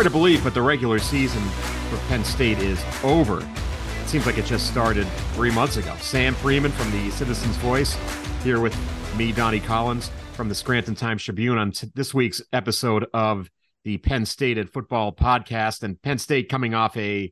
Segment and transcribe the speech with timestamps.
[0.00, 1.42] hard to believe, but the regular season
[1.90, 3.40] for Penn State is over.
[3.40, 5.94] It seems like it just started three months ago.
[6.00, 7.98] Sam Fremin from the Citizens Voice
[8.42, 8.74] here with
[9.18, 13.50] me, Donnie Collins from the Scranton Times Tribune on t- this week's episode of
[13.84, 15.82] the Penn Stated Football podcast.
[15.82, 17.30] And Penn State coming off a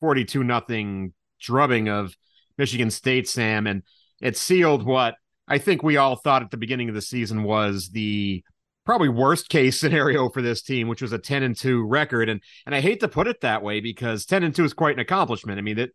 [0.00, 2.16] 42 nothing drubbing of
[2.56, 3.66] Michigan State, Sam.
[3.66, 3.82] And
[4.22, 7.90] it sealed what I think we all thought at the beginning of the season was
[7.90, 8.42] the
[8.88, 12.30] probably worst case scenario for this team, which was a 10 and 2 record.
[12.30, 14.94] And and I hate to put it that way because 10 and 2 is quite
[14.94, 15.58] an accomplishment.
[15.58, 15.90] I mean, that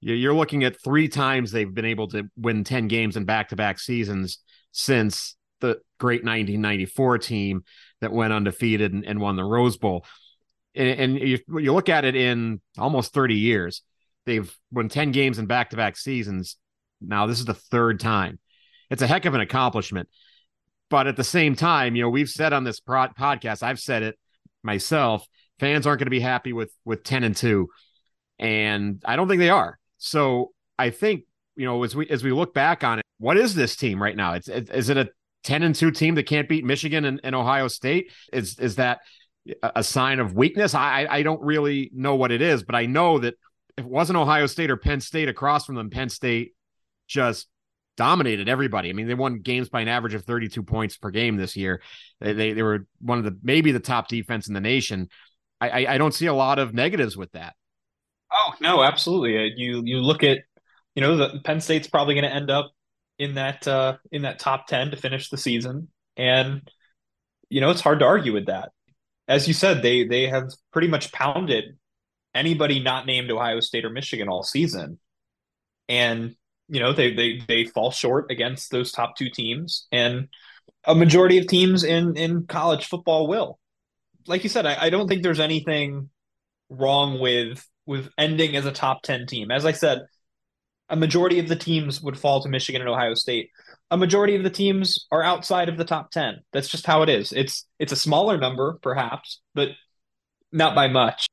[0.00, 4.38] you're looking at three times they've been able to win 10 games in back-to-back seasons
[4.72, 7.62] since the great 1994 team
[8.00, 10.04] that went undefeated and, and won the Rose Bowl.
[10.74, 13.82] And, and you, you look at it in almost 30 years,
[14.26, 16.56] they've won 10 games in back-to-back seasons.
[17.00, 18.40] Now this is the third time.
[18.90, 20.08] It's a heck of an accomplishment.
[20.92, 24.02] But at the same time, you know, we've said on this pro- podcast, I've said
[24.02, 24.18] it
[24.62, 25.26] myself,
[25.58, 27.66] fans aren't going to be happy with with 10 and 2.
[28.38, 29.78] And I don't think they are.
[29.96, 31.24] So I think,
[31.56, 34.14] you know, as we as we look back on it, what is this team right
[34.14, 34.34] now?
[34.34, 35.08] It's is it a
[35.44, 38.12] 10 and 2 team that can't beat Michigan and, and Ohio State?
[38.30, 39.00] Is is that
[39.62, 40.74] a sign of weakness?
[40.74, 43.32] I I don't really know what it is, but I know that
[43.78, 46.52] if it wasn't Ohio State or Penn State across from them, Penn State
[47.06, 47.48] just
[47.96, 48.90] dominated everybody.
[48.90, 51.82] I mean, they won games by an average of 32 points per game this year.
[52.20, 55.08] They they, they were one of the maybe the top defense in the nation.
[55.60, 57.54] I, I, I don't see a lot of negatives with that.
[58.32, 59.38] Oh no, absolutely.
[59.38, 60.38] Uh, you you look at
[60.94, 62.72] you know the Penn State's probably going to end up
[63.18, 66.68] in that uh, in that top 10 to finish the season, and
[67.50, 68.70] you know it's hard to argue with that.
[69.28, 71.76] As you said, they they have pretty much pounded
[72.34, 74.98] anybody not named Ohio State or Michigan all season,
[75.88, 76.34] and
[76.72, 80.28] you know they they they fall short against those top two teams, and
[80.84, 83.58] a majority of teams in in college football will.
[84.26, 86.08] Like you said, I, I don't think there's anything
[86.70, 89.50] wrong with with ending as a top 10 team.
[89.50, 90.06] As I said,
[90.88, 93.50] a majority of the teams would fall to Michigan and Ohio State.
[93.90, 96.36] A majority of the teams are outside of the top 10.
[96.54, 97.32] That's just how it is.
[97.32, 99.68] It's it's a smaller number perhaps, but
[100.52, 101.26] not by much.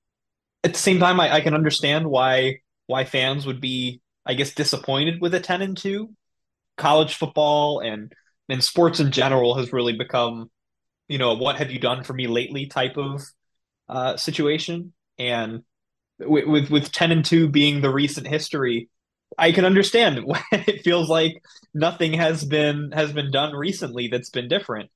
[0.65, 4.53] At the same time I, I can understand why why fans would be I guess
[4.53, 6.07] disappointed with a 10 and 2.
[6.77, 8.13] College football and
[8.47, 10.51] and sports in general has really become,
[11.07, 13.23] you know, what have you done for me lately type of
[13.89, 14.93] uh, situation.
[15.17, 15.63] And
[16.19, 18.89] with, with with 10 and 2 being the recent history,
[19.35, 21.41] I can understand when it feels like
[21.73, 24.91] nothing has been has been done recently that's been different.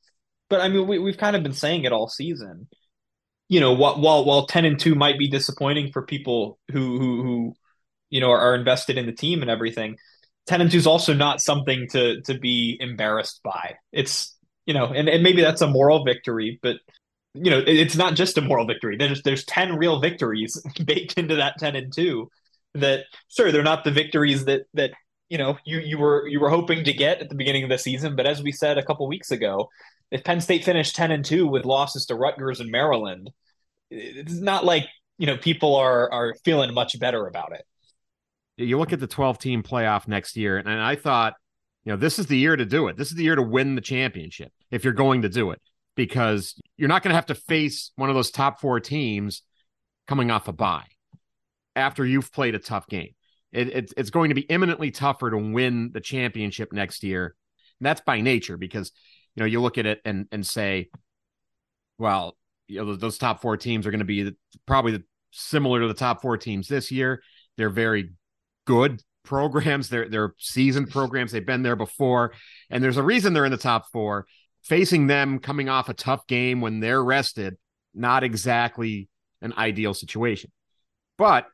[0.47, 2.67] But I mean, we, we've kind of been saying it all season.
[3.49, 7.23] You know, while while while ten and two might be disappointing for people who who
[7.23, 7.55] who
[8.13, 9.97] you know are, are invested in the team and everything,
[10.46, 13.75] ten and two is also not something to to be embarrassed by.
[13.91, 16.78] It's you know, and, and maybe that's a moral victory, but
[17.34, 18.97] you know, it, it's not just a moral victory.
[18.97, 22.29] There's there's ten real victories baked into that ten and two
[22.75, 24.91] that sure they're not the victories that that
[25.29, 27.78] you know you you were you were hoping to get at the beginning of the
[27.78, 29.69] season but as we said a couple weeks ago
[30.09, 33.29] if penn state finished 10 and 2 with losses to rutgers and maryland
[33.91, 34.85] it's not like
[35.19, 37.63] you know people are are feeling much better about it
[38.58, 41.34] you look at the 12 team playoff next year and i thought
[41.84, 43.75] you know this is the year to do it this is the year to win
[43.75, 45.62] the championship if you're going to do it
[45.96, 49.44] because you're not going to have to face one of those top four teams
[50.08, 50.86] coming off a bye
[51.75, 53.14] after you've played a tough game.
[53.52, 57.35] It, it, it's going to be imminently tougher to win the championship next year.
[57.80, 58.91] And that's by nature because,
[59.35, 60.90] you know, you look at it and, and say,
[61.97, 62.35] well,
[62.68, 64.31] you know, those, those top four teams are going to be
[64.66, 67.22] probably similar to the top four teams this year.
[67.58, 68.12] They're very
[68.66, 69.90] good programs.
[69.90, 71.31] They're, they're seasoned programs.
[71.31, 72.34] They've been there before.
[72.69, 74.25] And there's a reason they're in the top four.
[74.63, 77.57] Facing them coming off a tough game when they're rested,
[77.94, 79.09] not exactly
[79.41, 80.52] an ideal situation.
[81.18, 81.47] But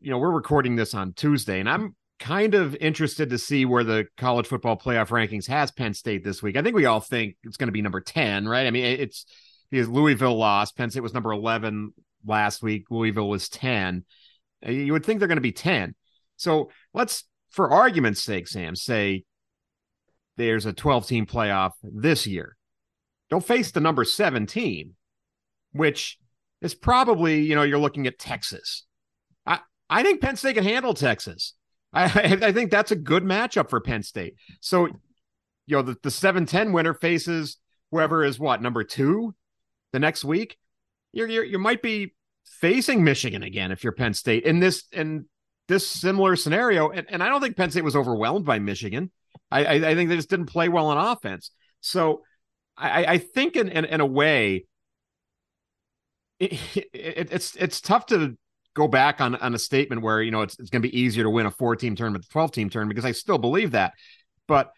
[0.00, 3.84] you know, we're recording this on Tuesday, and I'm kind of interested to see where
[3.84, 6.56] the college football playoff rankings has Penn State this week.
[6.56, 8.66] I think we all think it's going to be number 10, right?
[8.66, 9.26] I mean, it's
[9.70, 10.76] because Louisville lost.
[10.76, 11.92] Penn State was number 11
[12.24, 12.86] last week.
[12.90, 14.04] Louisville was 10.
[14.64, 15.94] Uh, you would think they're going to be 10.
[16.42, 19.24] So let's, for argument's sake, Sam, say
[20.36, 22.56] there's a 12 team playoff this year.
[23.30, 24.94] Don't face the number 17,
[25.72, 26.18] which
[26.60, 28.84] is probably, you know, you're looking at Texas
[29.46, 31.54] I I think Penn State can handle Texas.
[31.92, 34.36] I, I think that's a good matchup for Penn State.
[34.60, 34.86] So,
[35.66, 37.58] you know, the, the 7 10 winner faces
[37.90, 39.34] whoever is what, number two
[39.92, 40.56] the next week.
[41.12, 42.14] You're, you're, you might be
[42.44, 45.26] facing Michigan again if you're Penn State in this in
[45.68, 46.90] this similar scenario.
[46.90, 49.10] And, and I don't think Penn State was overwhelmed by Michigan.
[49.50, 51.50] I, I, I think they just didn't play well on offense.
[51.80, 52.22] So
[52.76, 54.66] I, I think in, in, in a way,
[56.38, 56.52] it,
[56.92, 58.36] it, it's it's tough to
[58.74, 61.22] go back on on a statement where you know it's, it's going to be easier
[61.22, 63.92] to win a four team tournament, twelve team tournament because I still believe that,
[64.48, 64.72] but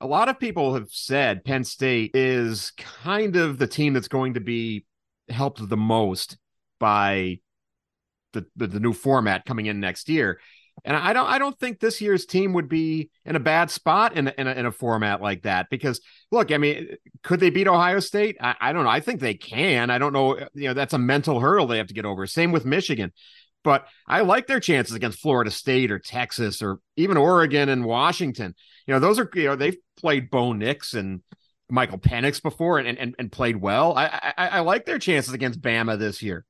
[0.00, 4.34] a lot of people have said Penn State is kind of the team that's going
[4.34, 4.86] to be
[5.28, 6.38] helped the most
[6.78, 7.38] by
[8.32, 10.40] the, the, the new format coming in next year.
[10.84, 14.16] And I don't I don't think this year's team would be in a bad spot
[14.16, 16.00] in in a, in a format like that because
[16.30, 18.36] look, I mean, could they beat Ohio State?
[18.40, 18.90] I, I don't know.
[18.90, 19.90] I think they can.
[19.90, 20.38] I don't know.
[20.54, 22.26] You know, that's a mental hurdle they have to get over.
[22.26, 23.12] Same with Michigan.
[23.62, 28.54] But I like their chances against Florida State or Texas or even Oregon and Washington.
[28.86, 31.20] You know, those are you know they've played Bo Nix and
[31.68, 33.96] Michael Penix before and and, and played well.
[33.96, 36.46] I, I I like their chances against Bama this year.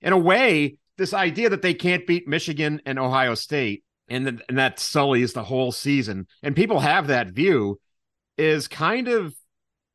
[0.00, 4.40] In a way, this idea that they can't beat Michigan and Ohio State and, the,
[4.48, 7.80] and that sullies the whole season, and people have that view,
[8.38, 9.34] is kind of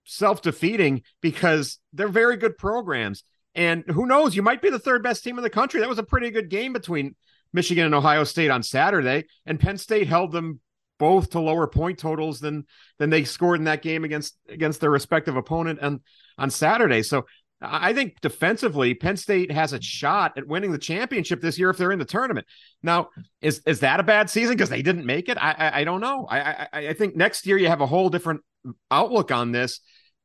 [0.03, 3.23] self defeating because they're very good programs.
[3.53, 5.79] And who knows, you might be the third best team in the country.
[5.79, 7.15] That was a pretty good game between
[7.53, 10.59] Michigan and Ohio State on Saturday, and Penn State held them
[10.97, 12.65] both to lower point totals than
[12.99, 15.99] than they scored in that game against against their respective opponent and
[16.37, 17.01] on Saturday.
[17.01, 17.25] So
[17.61, 21.77] I think defensively, Penn State has a shot at winning the championship this year if
[21.77, 22.47] they're in the tournament.
[22.81, 23.09] Now,
[23.39, 25.37] is is that a bad season because they didn't make it?
[25.37, 26.25] I I, I don't know.
[26.25, 28.41] I, I I think next year you have a whole different
[28.89, 29.79] outlook on this,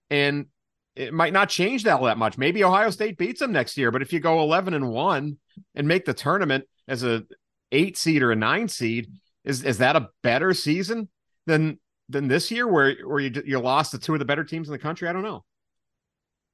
[0.08, 0.46] and
[0.94, 2.38] it might not change that that much.
[2.38, 5.36] Maybe Ohio State beats them next year, but if you go eleven and one
[5.74, 7.24] and make the tournament as a
[7.70, 9.12] eight seed or a nine seed,
[9.44, 11.10] is is that a better season
[11.44, 11.78] than
[12.08, 14.72] than this year where where you you lost to two of the better teams in
[14.72, 15.06] the country?
[15.06, 15.44] I don't know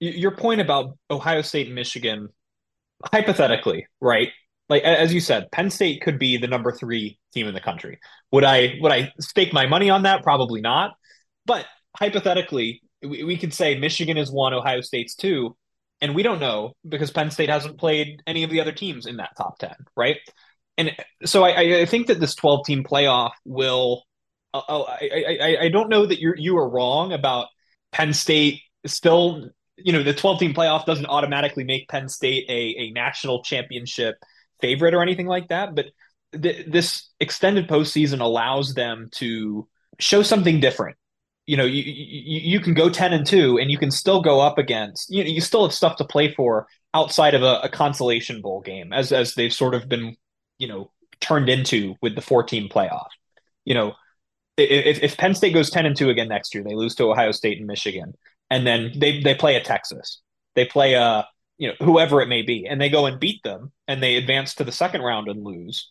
[0.03, 2.29] your point about Ohio State and Michigan,
[3.05, 4.31] hypothetically, right?
[4.69, 8.01] Like as you said, Penn State could be the number three team in the country.
[8.33, 10.23] Would I would I stake my money on that?
[10.23, 10.93] Probably not.
[11.47, 11.67] But
[11.97, 15.57] hypothetically, we, we could say Michigan is one, Ohio State's two,
[16.01, 19.19] and we don't know because Penn State hasn't played any of the other teams in
[19.19, 20.17] that top ten, right?
[20.79, 20.93] And
[21.25, 24.03] so I, I think that this twelve team playoff will.
[24.55, 27.49] Uh, oh, I, I I don't know that you you are wrong about
[27.93, 29.51] Penn State still
[29.85, 34.17] you know, the 12 team playoff doesn't automatically make Penn State a, a national championship
[34.61, 35.75] favorite or anything like that.
[35.75, 35.87] But
[36.41, 39.69] th- this extended postseason allows them to
[39.99, 40.97] show something different.
[41.47, 44.41] You know, you, you, you can go 10 and 2 and you can still go
[44.41, 47.69] up against, you know, you still have stuff to play for outside of a, a
[47.69, 50.17] consolation bowl game as, as they've sort of been,
[50.59, 50.91] you know,
[51.21, 53.09] turned into with the 14 playoff.
[53.65, 53.95] You know,
[54.57, 57.33] if, if Penn State goes 10 and 2 again next year, they lose to Ohio
[57.33, 58.15] State and Michigan
[58.53, 60.21] and then they they play a Texas,
[60.55, 61.27] they play a
[61.57, 64.55] you know whoever it may be, and they go and beat them, and they advance
[64.57, 65.89] to the second round and lose.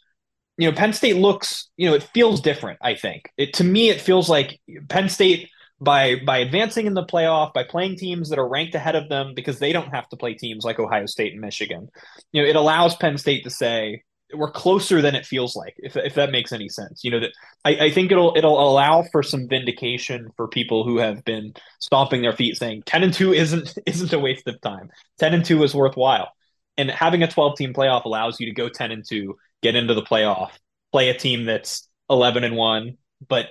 [0.57, 2.77] You know, Penn State looks, you know, it feels different.
[2.83, 4.59] I think it to me, it feels like
[4.89, 5.49] Penn State
[5.79, 9.33] by by advancing in the playoff, by playing teams that are ranked ahead of them
[9.33, 11.89] because they don't have to play teams like Ohio State and Michigan.
[12.31, 14.03] You know, it allows Penn State to say,
[14.33, 17.03] we're closer than it feels like if, if that makes any sense.
[17.03, 17.31] You know that
[17.65, 22.21] I, I think it'll it'll allow for some vindication for people who have been stomping
[22.21, 24.89] their feet saying 10 and 2 isn't isn't a waste of time.
[25.19, 26.31] 10 and 2 is worthwhile.
[26.77, 29.93] And having a 12 team playoff allows you to go 10 and 2 get into
[29.93, 30.51] the playoff
[30.91, 32.97] play a team that's 11 and 1
[33.27, 33.47] but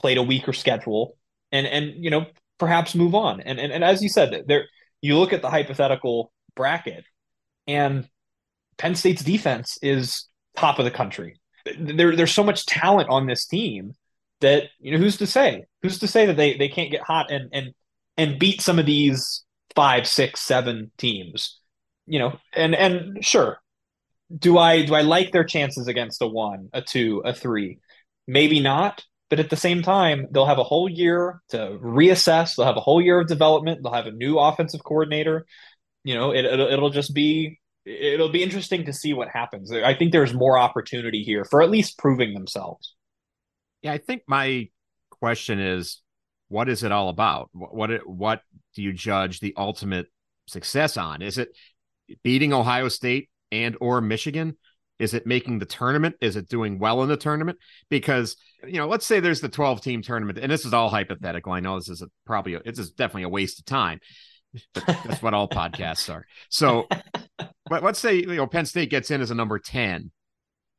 [0.00, 1.16] played a weaker schedule
[1.52, 2.26] and and you know
[2.58, 3.40] perhaps move on.
[3.40, 4.66] And and, and as you said there
[5.00, 7.04] you look at the hypothetical bracket
[7.66, 8.08] and
[8.78, 11.40] Penn State's defense is top of the country.
[11.78, 13.94] There, there's so much talent on this team
[14.40, 15.64] that you know who's to say?
[15.82, 17.74] Who's to say that they they can't get hot and and
[18.16, 21.60] and beat some of these five, six, seven teams?
[22.06, 23.60] You know, and and sure,
[24.36, 27.78] do I do I like their chances against a one, a two, a three?
[28.26, 29.04] Maybe not.
[29.28, 32.54] But at the same time, they'll have a whole year to reassess.
[32.54, 33.80] They'll have a whole year of development.
[33.82, 35.46] They'll have a new offensive coordinator.
[36.04, 39.72] You know, it, it'll, it'll just be it'll be interesting to see what happens.
[39.72, 42.94] I think there's more opportunity here for at least proving themselves.
[43.82, 44.68] Yeah, I think my
[45.10, 46.02] question is,
[46.48, 47.48] what is it all about?
[47.52, 48.40] What what, what
[48.74, 50.06] do you judge the ultimate
[50.46, 51.22] success on?
[51.22, 51.48] Is it
[52.22, 54.56] beating Ohio State and or Michigan?
[54.98, 56.16] Is it making the tournament?
[56.20, 57.58] Is it doing well in the tournament?
[57.90, 61.52] Because you know, let's say there's the 12 team tournament, and this is all hypothetical.
[61.52, 64.00] I know this is a, probably a, it's definitely a waste of time.
[64.74, 66.26] That's what all podcasts are.
[66.48, 66.88] So
[67.68, 70.10] but let's say you know Penn State gets in as a number 10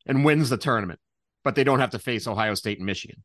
[0.05, 0.99] and wins the tournament,
[1.43, 3.23] but they don't have to face Ohio State and Michigan.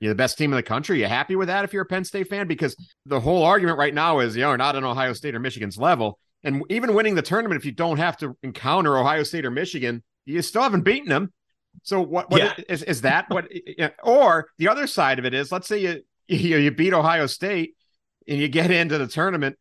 [0.00, 0.98] You're the best team in the country.
[0.98, 2.48] You happy with that if you're a Penn State fan?
[2.48, 2.74] Because
[3.06, 6.18] the whole argument right now is, you know, not on Ohio State or Michigan's level.
[6.42, 10.02] And even winning the tournament, if you don't have to encounter Ohio State or Michigan,
[10.24, 11.32] you still haven't beaten them.
[11.84, 12.54] So what, what yeah.
[12.68, 13.48] is, is that what
[14.02, 17.74] or the other side of it is let's say you you, you beat Ohio State
[18.28, 19.58] and you get into the tournament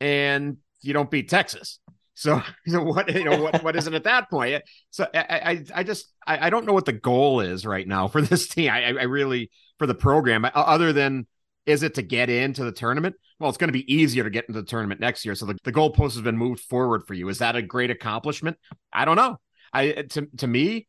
[0.00, 1.80] and you don't beat Texas.
[2.14, 4.62] So, so what you know what what is it at that point?
[4.90, 8.08] So I I, I just I, I don't know what the goal is right now
[8.08, 8.70] for this team.
[8.70, 11.26] I I really for the program other than
[11.66, 13.14] is it to get into the tournament?
[13.38, 15.34] Well, it's going to be easier to get into the tournament next year.
[15.34, 17.28] So the, the goalpost has been moved forward for you.
[17.28, 18.56] Is that a great accomplishment?
[18.90, 19.36] I don't know.
[19.72, 20.88] I to to me,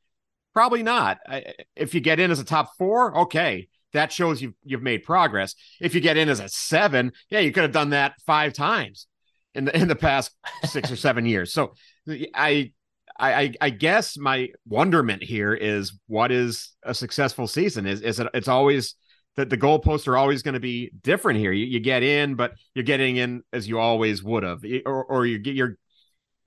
[0.54, 1.20] probably not.
[1.28, 5.04] I, if you get in as a top four, okay, that shows you've you've made
[5.04, 5.56] progress.
[5.80, 9.08] If you get in as a seven, yeah, you could have done that five times
[9.56, 10.32] in the in the past
[10.64, 11.54] six or seven years.
[11.54, 11.74] So
[12.34, 12.72] I
[13.20, 17.86] I, I guess my wonderment here is what is a successful season?
[17.86, 18.96] Is is it it's always
[19.36, 21.52] that the goalposts are always going to be different here.
[21.52, 25.26] You, you, get in, but you're getting in as you always would have, or or
[25.26, 25.76] you get you're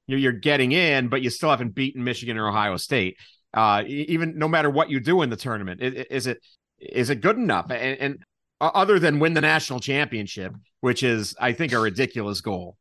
[0.06, 3.16] you're getting in, but you still haven't beaten Michigan or Ohio State.
[3.54, 6.38] Uh, even no matter what you do in the tournament, is, is it
[6.82, 7.70] is it good enough?
[7.70, 8.18] And, and
[8.60, 12.76] uh, other than win the national championship, which is I think a ridiculous goal.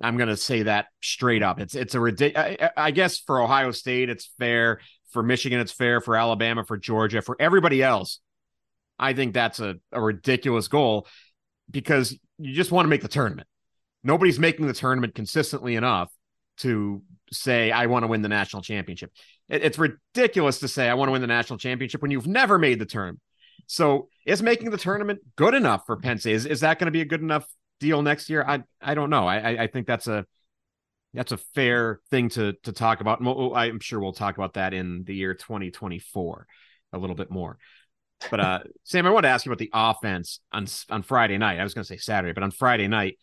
[0.00, 1.60] I'm going to say that straight up.
[1.60, 2.56] It's it's a ridiculous.
[2.60, 4.80] I, I guess for Ohio State, it's fair.
[5.10, 6.00] For Michigan, it's fair.
[6.00, 8.20] For Alabama, for Georgia, for everybody else,
[8.98, 11.06] I think that's a, a ridiculous goal
[11.70, 13.46] because you just want to make the tournament.
[14.02, 16.10] Nobody's making the tournament consistently enough
[16.58, 19.12] to say I want to win the national championship.
[19.48, 22.58] It, it's ridiculous to say I want to win the national championship when you've never
[22.58, 23.20] made the tournament.
[23.72, 26.34] So is making the tournament good enough for Penn State?
[26.34, 27.46] Is, is that going to be a good enough
[27.80, 28.44] deal next year?
[28.46, 29.26] I I don't know.
[29.26, 30.26] I I think that's a
[31.14, 33.22] that's a fair thing to to talk about.
[33.22, 36.46] I'm sure we'll talk about that in the year 2024
[36.92, 37.56] a little bit more.
[38.30, 41.58] But uh, Sam, I want to ask you about the offense on on Friday night.
[41.58, 43.16] I was going to say Saturday, but on Friday night,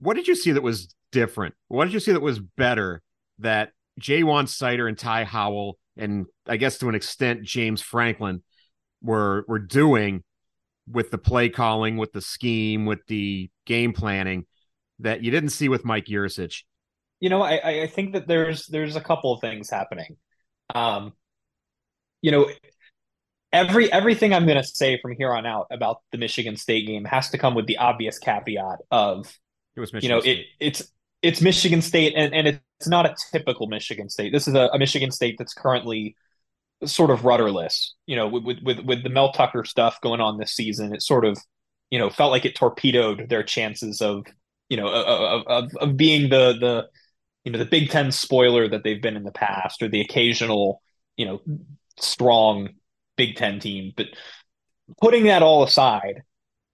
[0.00, 1.54] what did you see that was different?
[1.68, 3.00] What did you see that was better
[3.38, 8.42] that Ja'Juan Seider and Ty Howle and I guess to an extent James Franklin
[9.06, 10.24] were were doing
[10.90, 14.46] with the play calling, with the scheme, with the game planning
[15.00, 16.62] that you didn't see with Mike Yurcich?
[17.20, 20.16] You know, I, I think that there's there's a couple of things happening.
[20.74, 21.12] Um,
[22.20, 22.50] you know,
[23.52, 27.04] every everything I'm going to say from here on out about the Michigan State game
[27.04, 29.32] has to come with the obvious caveat of
[29.74, 30.38] it was Michigan you know State.
[30.38, 34.32] it it's it's Michigan State and and it's not a typical Michigan State.
[34.32, 36.16] This is a, a Michigan State that's currently
[36.84, 37.94] sort of rudderless.
[38.06, 41.24] You know, with with with the Mel Tucker stuff going on this season, it sort
[41.24, 41.38] of
[41.90, 44.26] you know felt like it torpedoed their chances of
[44.68, 46.88] you know of of, of being the the
[47.44, 50.82] you know the Big Ten spoiler that they've been in the past, or the occasional
[51.16, 51.40] you know
[51.98, 52.70] strong
[53.16, 53.92] Big Ten team.
[53.96, 54.08] But
[55.00, 56.22] putting that all aside,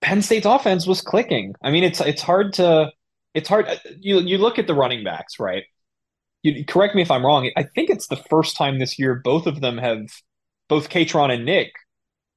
[0.00, 1.54] Penn State's offense was clicking.
[1.62, 2.90] I mean, it's it's hard to
[3.34, 3.68] it's hard.
[3.68, 5.64] Uh, you you look at the running backs, right?
[6.42, 7.50] You correct me if I'm wrong.
[7.56, 10.08] I think it's the first time this year both of them have,
[10.68, 11.72] both Kaytron and Nick,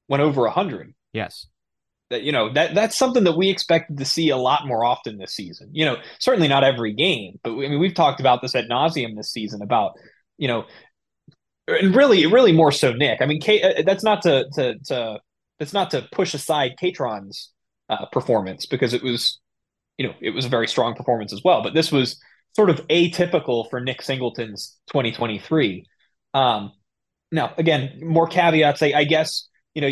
[0.08, 0.94] went over hundred.
[1.12, 1.46] Yes.
[2.10, 5.18] That you know that that's something that we expected to see a lot more often
[5.18, 5.70] this season.
[5.72, 9.16] You know, certainly not every game, but I mean we've talked about this at nauseum
[9.16, 9.94] this season about
[10.38, 10.66] you know,
[11.68, 13.20] and really, really more so Nick.
[13.20, 15.20] I mean, Kate, uh, that's not to to to
[15.58, 17.52] that's not to push aside Kaytron's
[17.88, 19.40] uh, performance because it was,
[19.98, 21.62] you know, it was a very strong performance as well.
[21.62, 22.20] But this was
[22.56, 25.84] sort of atypical for Nick Singleton's 2023.
[26.32, 26.72] Um,
[27.30, 28.82] now, again, more caveats.
[28.82, 29.90] I, I guess you know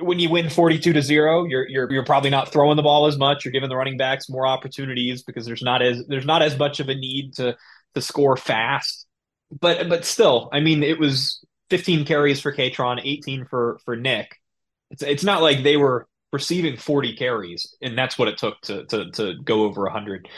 [0.00, 3.18] when you win 42 to zero, you're you're you're probably not throwing the ball as
[3.18, 3.44] much.
[3.44, 6.80] You're giving the running backs more opportunities because there's not as there's not as much
[6.80, 7.54] of a need to
[7.94, 9.06] to score fast.
[9.60, 14.40] But but still, I mean, it was 15 carries for Kaytron, 18 for for Nick.
[14.90, 18.86] It's it's not like they were receiving 40 carries, and that's what it took to
[18.86, 20.28] to to go over 100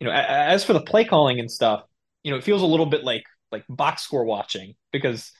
[0.00, 1.84] you know, as for the play calling and stuff,
[2.22, 5.32] you know, it feels a little bit like like box score watching because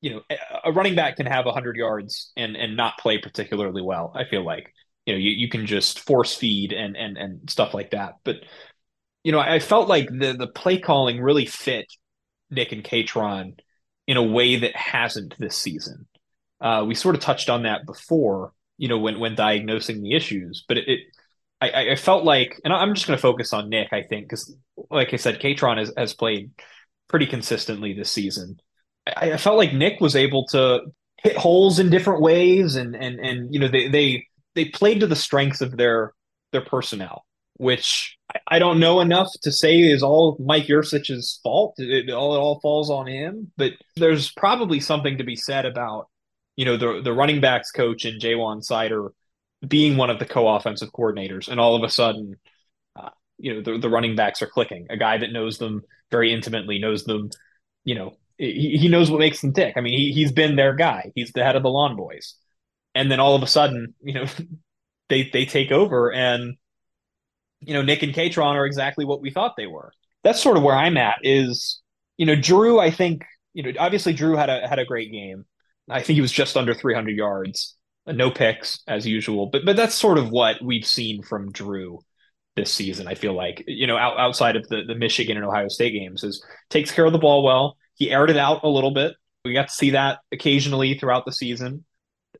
[0.00, 0.22] you know
[0.64, 4.44] a running back can have 100 yards and and not play particularly well i feel
[4.44, 4.72] like.
[5.06, 8.18] You know you, you can just force feed and and and stuff like that.
[8.22, 8.36] But
[9.24, 11.86] you know i felt like the the play calling really fit
[12.50, 13.58] nick and kaytron
[14.06, 16.06] in a way that hasn't this season.
[16.60, 20.64] Uh, we sort of touched on that before you know when when diagnosing the issues
[20.68, 21.00] but it, it
[21.60, 23.92] I, I felt like, and I'm just going to focus on Nick.
[23.92, 24.54] I think because,
[24.90, 26.50] like I said, Kaytron has, has played
[27.08, 28.58] pretty consistently this season.
[29.06, 30.80] I, I, felt like Nick was able to
[31.18, 35.06] hit holes in different ways, and and and you know they they they played to
[35.06, 36.14] the strengths of their
[36.52, 37.26] their personnel,
[37.58, 41.74] which I, I don't know enough to say is all Mike Yurcich's fault.
[41.78, 45.66] It, it all it all falls on him, but there's probably something to be said
[45.66, 46.08] about
[46.56, 49.10] you know the the running backs coach and Ja'Juan Seider
[49.66, 52.36] being one of the co-offensive coordinators, and all of a sudden,
[52.96, 54.86] uh, you know, the, the running backs are clicking.
[54.90, 57.30] A guy that knows them very intimately, knows them,
[57.84, 59.74] you know, he, he knows what makes them tick.
[59.76, 61.12] I mean, he, he's been their guy.
[61.14, 62.34] He's the head of the Lawn Boys.
[62.94, 64.26] And then all of a sudden, you know,
[65.08, 66.56] they they take over and
[67.60, 69.92] you know, Nick and Kaytron are exactly what we thought they were.
[70.24, 71.80] That's sort of where I'm at is,
[72.16, 75.44] you know, Drew, I think, you know, obviously Drew had a had a great game.
[75.88, 77.76] I think he was just under 300 yards,
[78.12, 79.46] no picks as usual.
[79.46, 82.00] But but that's sort of what we've seen from Drew
[82.56, 83.06] this season.
[83.06, 86.24] I feel like you know out, outside of the the Michigan and Ohio State games
[86.24, 87.76] is takes care of the ball well.
[87.94, 89.14] He aired it out a little bit.
[89.44, 91.84] We got to see that occasionally throughout the season.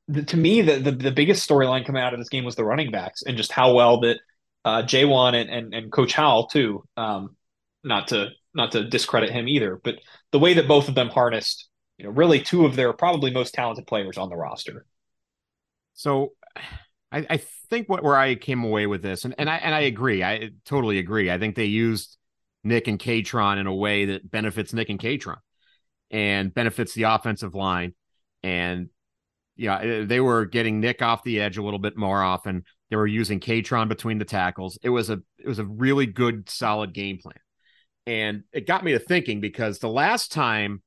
[0.09, 2.65] The, to me, the, the, the biggest storyline coming out of this game was the
[2.65, 4.19] running backs and just how well that
[4.65, 6.85] uh, Ja'Juan and, and and Coach Howle too.
[6.97, 7.37] Um,
[7.85, 9.97] not to not to discredit him either, but
[10.33, 13.55] the way that both of them harnessed, you know, really two of their probably most
[13.55, 14.87] talented players on the roster.
[16.01, 16.33] So
[17.13, 17.37] I, I
[17.69, 20.49] think what where I came away with this, and, and I and I agree, I
[20.65, 21.31] totally agree.
[21.31, 22.17] I think they used
[22.65, 25.37] Nick and Kaytron in a way that benefits Nick and Kaytron
[26.11, 27.93] and benefits the offensive line.
[28.43, 28.89] And
[29.57, 32.65] yeah, they were getting Nick off the edge a little bit more often.
[32.89, 34.79] They were using Kaytron between the tackles.
[34.83, 37.37] It was a it was a really good, solid game plan.
[38.07, 40.81] And it got me to thinking because the last time,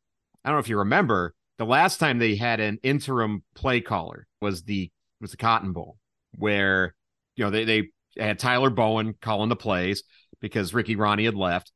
[0.43, 4.25] I don't know if you remember, the last time they had an interim play caller
[4.41, 4.89] was the
[5.23, 5.97] was the Cotton Bowl,
[6.37, 6.93] where
[7.35, 10.03] you know they they had Tyler Bowen calling the plays
[10.39, 11.71] because Ricky Rahne had left.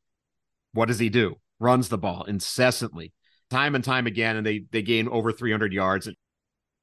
[0.73, 1.37] What does he do?
[1.59, 3.13] Runs the ball incessantly,
[3.49, 6.05] time and time again, and they they gain over 300 yards.
[6.05, 6.15] It,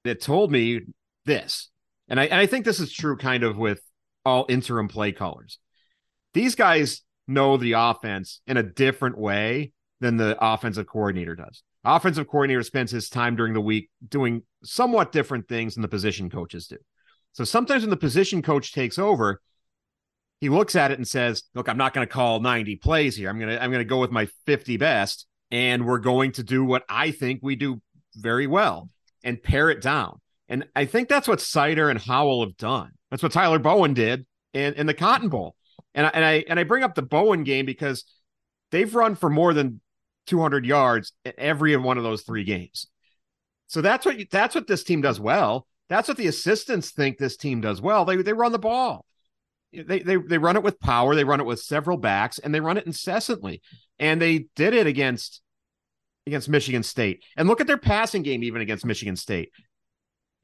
[0.05, 0.81] it told me
[1.25, 1.71] this,
[2.09, 3.81] and I and I think this is true kind of with
[4.25, 5.59] all interim play callers.
[6.33, 9.73] These guys know the offense in a different way
[10.05, 11.63] than the offensive coordinator does.
[11.83, 16.29] Offensive coordinator spends his time during the week doing somewhat different things than the position
[16.29, 16.77] coaches do.
[17.33, 19.41] So sometimes when the position coach takes over,
[20.41, 23.31] he looks at it and says, "Look, I'm not going to call 90 plays here.
[23.31, 26.43] I'm going to I'm going to go with my 50 best and we're going to
[26.43, 27.81] do what I think we do
[28.15, 28.91] very well
[29.23, 30.21] and pare it down."
[30.51, 32.91] And I think that's what Seider and Howle have done.
[33.11, 35.57] That's what Tyler Bowen did in, in the Cotton Bowl.
[35.95, 38.05] And I, and I and I bring up the Bowen game because
[38.71, 39.81] they've run for more than
[40.27, 42.87] 200 yards in every one of those three games.
[43.67, 45.67] So that's what you, that's what this team does well.
[45.89, 48.05] That's what the assistants think this team does well.
[48.05, 49.05] They they run the ball.
[49.73, 51.15] They they they run it with power.
[51.15, 53.63] They run it with several backs, and they run it incessantly.
[53.99, 55.41] And they did it against
[56.27, 57.23] against Michigan State.
[57.37, 59.51] And look at their passing game, even against Michigan State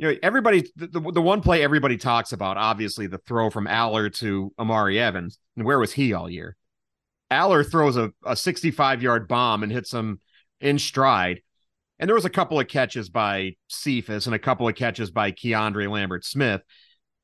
[0.01, 3.67] you know, everybody, the, the, the, one play everybody talks about, obviously, the throw from
[3.67, 5.39] Allar to Omari Evans.
[5.57, 6.57] And where was he all year?
[7.31, 10.21] Allar throws a, a 65 yard bomb and hits him
[10.61, 11.43] in stride.
[11.99, 15.33] And there was a couple of catches by Cephus and a couple of catches by
[15.33, 16.63] Keandre Lambert Smith.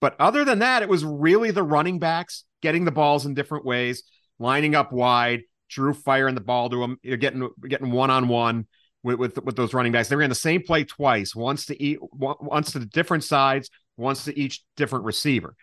[0.01, 3.65] But other than that, it was really the running backs getting the balls in different
[3.65, 4.03] ways,
[4.39, 8.67] lining up wide, Drew firing the ball to him, you're getting getting one on one
[9.03, 10.09] with, with, those running backs.
[10.09, 14.25] They ran the same play twice, once to eat, once to the different sides, once
[14.25, 15.57] to each different receiver.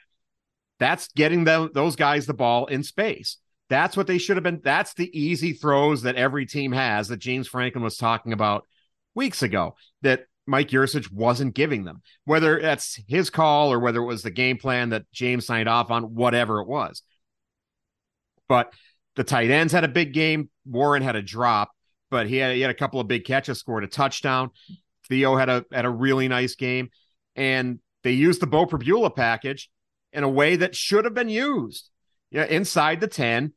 [0.79, 3.37] That's getting them those guys the ball in space.
[3.73, 4.61] That's what they should have been.
[4.63, 8.67] That's the easy throws that every team has that James Franklin was talking about
[9.15, 12.01] weeks ago that Mike Yurcich wasn't giving them.
[12.25, 15.91] Whether that's his call or whether it was the game plan that James signed off
[15.91, 17.01] on, whatever it was.
[18.47, 18.73] But
[19.15, 20.49] the tight ends had a big game.
[20.65, 21.71] Warren had a drop
[22.13, 24.51] but he had, he had a couple of big catches, scored a touchdown.
[25.09, 26.89] Theo had a had a really nice game,
[27.35, 29.71] and they used the Beau Pribula package
[30.11, 31.89] in a way that should have been used.
[32.29, 33.53] Yeah, inside the ten,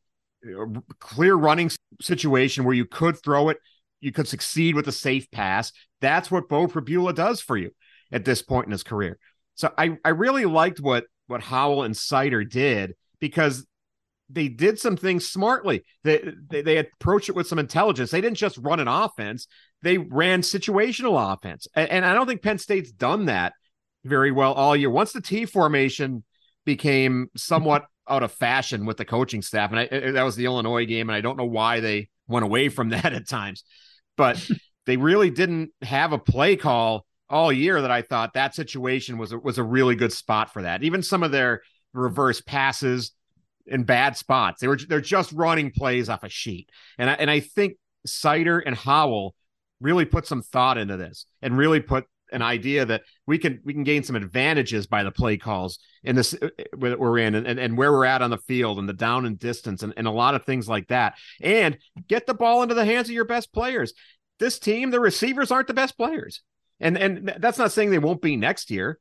[0.98, 3.58] clear running situation where you could throw it,
[4.00, 5.72] you could succeed with a safe pass.
[6.00, 7.70] That's what Beau Pribula does for you
[8.12, 9.18] at this point in his career.
[9.54, 13.66] So I I really liked what what Howle and Seider did because
[14.28, 15.84] they did some things smartly.
[16.04, 18.10] They, they they approached it with some intelligence.
[18.10, 19.46] They didn't just run an offense;
[19.82, 23.54] they ran situational offense, and, and I don't think Penn State's done that
[24.04, 24.90] very well all year.
[24.90, 26.24] Once the T formation
[26.64, 30.86] became somewhat out of fashion with the coaching staff, and I, that was the Illinois
[30.86, 33.64] game, and I don't know why they went away from that at times,
[34.16, 34.48] but
[34.86, 39.34] they really didn't have a play call all year that I thought that situation was
[39.34, 40.82] was a really good spot for that.
[40.82, 43.12] Even some of their reverse passes
[43.66, 44.60] in bad spots.
[44.60, 46.70] They were they're just running plays off a sheet.
[46.98, 49.34] And I and I think Seider and Howle
[49.80, 53.72] really put some thought into this and really put an idea that we can we
[53.72, 57.58] can gain some advantages by the play calls in this uh, that we're in and,
[57.58, 60.10] and where we're at on the field and the down and distance and, and a
[60.10, 61.14] lot of things like that.
[61.40, 63.92] And get the ball into the hands of your best players.
[64.38, 66.42] This team the receivers aren't the best players.
[66.80, 68.98] And and that's not saying they won't be next year.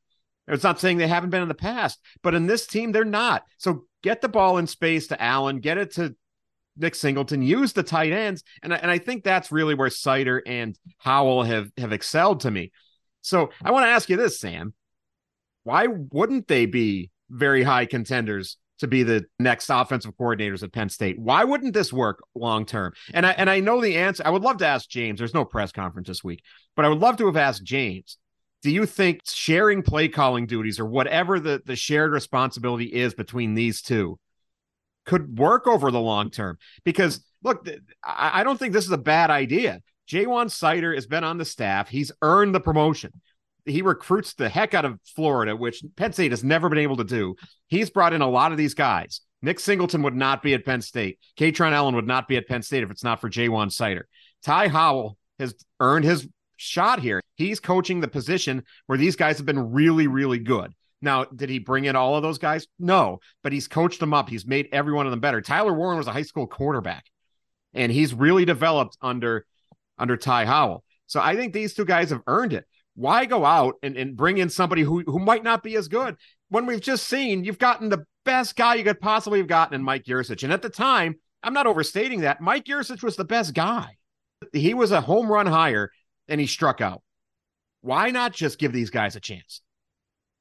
[0.48, 3.44] It's not saying they haven't been in the past but in this team they're not.
[3.58, 6.14] So get the ball in space to Allen, get it to
[6.76, 8.42] Nick Singleton, use the tight ends.
[8.62, 12.72] And, and I think that's really where Seider and Howle have, have excelled to me.
[13.26, 14.74] So I want to ask you this, Sam.
[15.64, 20.88] Why wouldn't they be very high contenders to be the next offensive coordinators at Penn
[20.88, 21.18] State.
[21.18, 22.92] Why wouldn't this work long term?
[23.14, 24.22] And I and I know the answer.
[24.24, 25.18] I would love to ask James.
[25.18, 26.42] There's no press conference this week,
[26.74, 28.18] but I would love to have asked James.
[28.62, 33.54] Do you think sharing play calling duties or whatever the, the shared responsibility is between
[33.54, 34.18] these two
[35.04, 36.58] could work over the long term?
[36.84, 37.68] Because look,
[38.04, 39.80] I don't think this is a bad idea.
[40.08, 41.88] Ja'Juan Seider has been on the staff.
[41.88, 43.10] He's earned the promotion.
[43.64, 47.04] He recruits the heck out of Florida, which Penn State has never been able to
[47.04, 47.34] do.
[47.66, 49.20] He's brought in a lot of these guys.
[49.42, 51.18] Nick Singleton would not be at Penn State.
[51.38, 54.04] Kaytron Allen would not be at Penn State if it's not for Ja'Juan Seider.
[54.42, 57.20] Ty Howle has earned his shot here.
[57.34, 60.72] He's coaching the position where these guys have been really, really good.
[61.02, 62.66] Now, did he bring in all of those guys?
[62.78, 64.28] No, but he's coached them up.
[64.28, 65.40] He's made every one of them better.
[65.40, 67.04] Tyler Warren was a high school quarterback,
[67.74, 69.44] and he's really developed under
[69.98, 70.84] under Ty Howle.
[71.06, 72.64] So I think these two guys have earned it.
[72.94, 76.16] Why go out and, and bring in somebody who, who might not be as good
[76.48, 79.82] when we've just seen you've gotten the best guy you could possibly have gotten in
[79.82, 80.42] Mike Yurcich.
[80.42, 82.40] And at the time, I'm not overstating that.
[82.40, 83.96] Mike Yurcich was the best guy.
[84.52, 85.90] He was a home run hire
[86.28, 87.02] and he struck out.
[87.82, 89.60] Why not just give these guys a chance?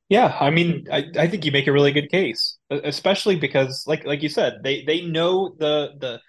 [0.09, 4.05] Yeah, I mean, I, I think you make a really good case, especially because, like
[4.05, 6.21] like you said, they they know the the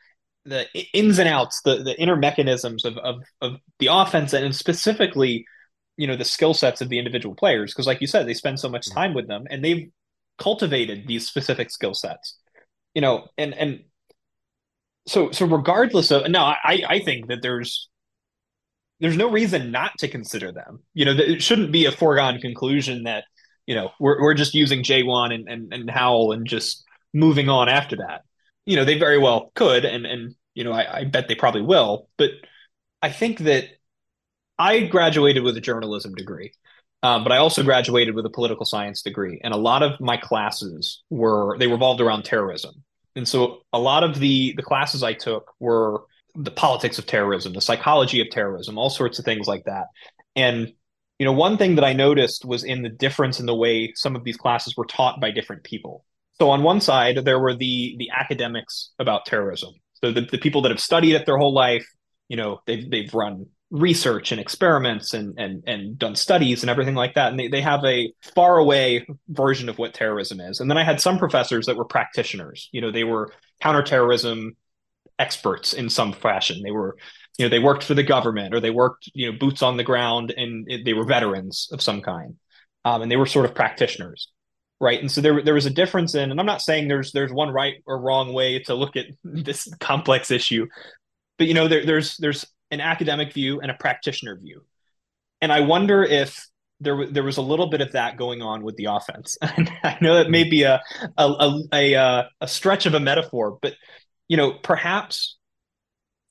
[0.47, 5.45] the ins and outs, the the inner mechanisms of of, of the offense, and specifically,
[5.97, 7.73] you know, the skill sets of the individual players.
[7.73, 9.91] Because, like you said, they spend so much time with them, and they've
[10.39, 12.39] cultivated these specific skill sets.
[12.95, 13.85] You know, and and
[15.07, 17.89] so so regardless of no, I I think that there's
[19.01, 20.81] there's no reason not to consider them.
[20.95, 23.25] You know, it shouldn't be a foregone conclusion that
[23.67, 27.69] you know we're we're just using Ja'Juan and and, and Howle and just moving on
[27.69, 28.23] after that
[28.67, 31.63] you know, they very well could, and and you know, I, I bet they probably
[31.63, 32.09] will.
[32.19, 32.31] But
[33.01, 33.69] I think that
[34.59, 36.53] I graduated with a journalism degree,
[37.03, 40.17] um, but I also graduated with a political science degree, and a lot of my
[40.17, 45.15] classes were they revolved around terrorism, and so a lot of the the classes I
[45.15, 46.03] took were
[46.35, 49.87] the politics of terrorism, the psychology of terrorism, all sorts of things like that,
[50.35, 50.73] and
[51.19, 54.17] you know, one thing that I noticed was in the difference in the way some
[54.17, 56.05] of these classes were taught by different people.
[56.39, 59.75] So on one side, there were the the academics about terrorism.
[59.95, 61.87] So the, the people that have studied it their whole life,
[62.29, 66.95] you know, they've they've run research and experiments and and and done studies and everything
[66.95, 67.31] like that.
[67.31, 70.61] And they, they have a far away version of what terrorism is.
[70.61, 72.69] And then I had some professors that were practitioners.
[72.73, 74.57] You know, they were counterterrorism
[75.19, 76.61] experts in some fashion.
[76.63, 76.97] They were,
[77.39, 79.85] you know, they worked for the government or they worked, you know, boots on the
[79.85, 82.37] ground and they were veterans of some kind.
[82.85, 84.29] Um, and they were sort of practitioners
[84.81, 85.01] right.
[85.01, 87.51] And so there there was a difference in and i'm not saying there's there's one
[87.51, 90.67] right or wrong way to look at this complex issue
[91.39, 94.63] but you know there, there's there's an academic view and a practitioner view.
[95.41, 96.47] And i wonder if
[96.81, 99.39] there there was a little bit of that going on with the offense.
[99.43, 100.83] I know that may be a
[101.17, 103.75] a, a a uh, a stretch of a metaphor but
[104.29, 105.37] you know perhaps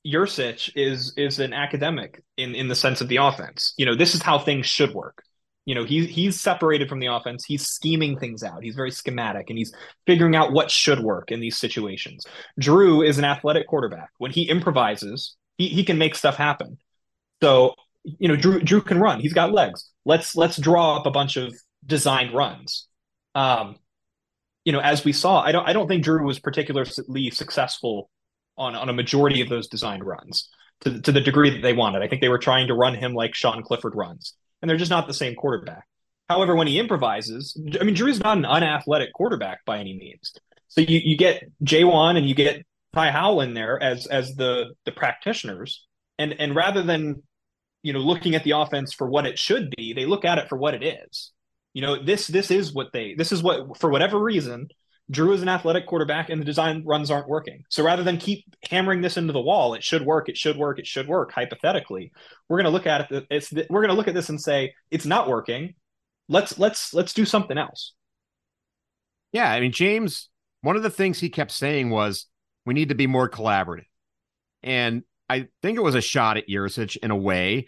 [0.06, 3.74] Yurcich is is an academic in in the sense of the offense.
[3.76, 5.22] You know, this is how things should work
[5.66, 7.44] you know he's he's separated from the offense.
[7.44, 8.62] He's scheming things out.
[8.62, 9.74] He's very schematic and he's
[10.06, 12.24] figuring out what should work in these situations.
[12.58, 14.10] Drew is an athletic quarterback.
[14.18, 16.78] When he improvises he, he can make stuff happen.
[17.42, 17.74] So
[18.04, 19.20] you know drew drew can run.
[19.20, 19.90] He's got legs.
[20.04, 21.52] Let's let's draw up a bunch of
[21.84, 22.86] designed runs.
[23.34, 23.76] Um
[24.64, 28.10] you know as we saw i don't i don't think drew was particularly successful
[28.58, 30.48] on on a majority of those designed runs
[30.80, 32.02] to, to the degree that they wanted.
[32.02, 34.90] I think they were trying to run him like sean clifford runs and they're just
[34.90, 35.86] not the same quarterback.
[36.28, 40.32] However, when he improvises, I mean, Drew's not an unathletic quarterback by any means.
[40.68, 42.64] So you, you get Ja'Juan and you get
[42.94, 45.86] Ty Howle in there as as the the practitioners,
[46.18, 47.22] and and rather than
[47.82, 50.48] you know looking at the offense for what it should be, they look at it
[50.48, 51.32] for what it is.
[51.74, 54.68] You know, this this is what they this is what for whatever reason
[55.10, 57.64] Drew is an athletic quarterback and the design runs aren't working.
[57.68, 60.78] So rather than keep hammering this into the wall, it should work, it should work,
[60.78, 62.12] it should work, hypothetically,
[62.48, 63.26] we're going to look at it.
[63.30, 65.74] It's we're going to look at this and say it's not working.
[66.28, 67.92] Let's let's let's do something else.
[69.32, 70.28] Yeah, I mean James.
[70.62, 72.26] One of the things he kept saying was
[72.64, 73.86] we need to be more collaborative,
[74.64, 77.66] and I think it was a shot at Yurcich in a way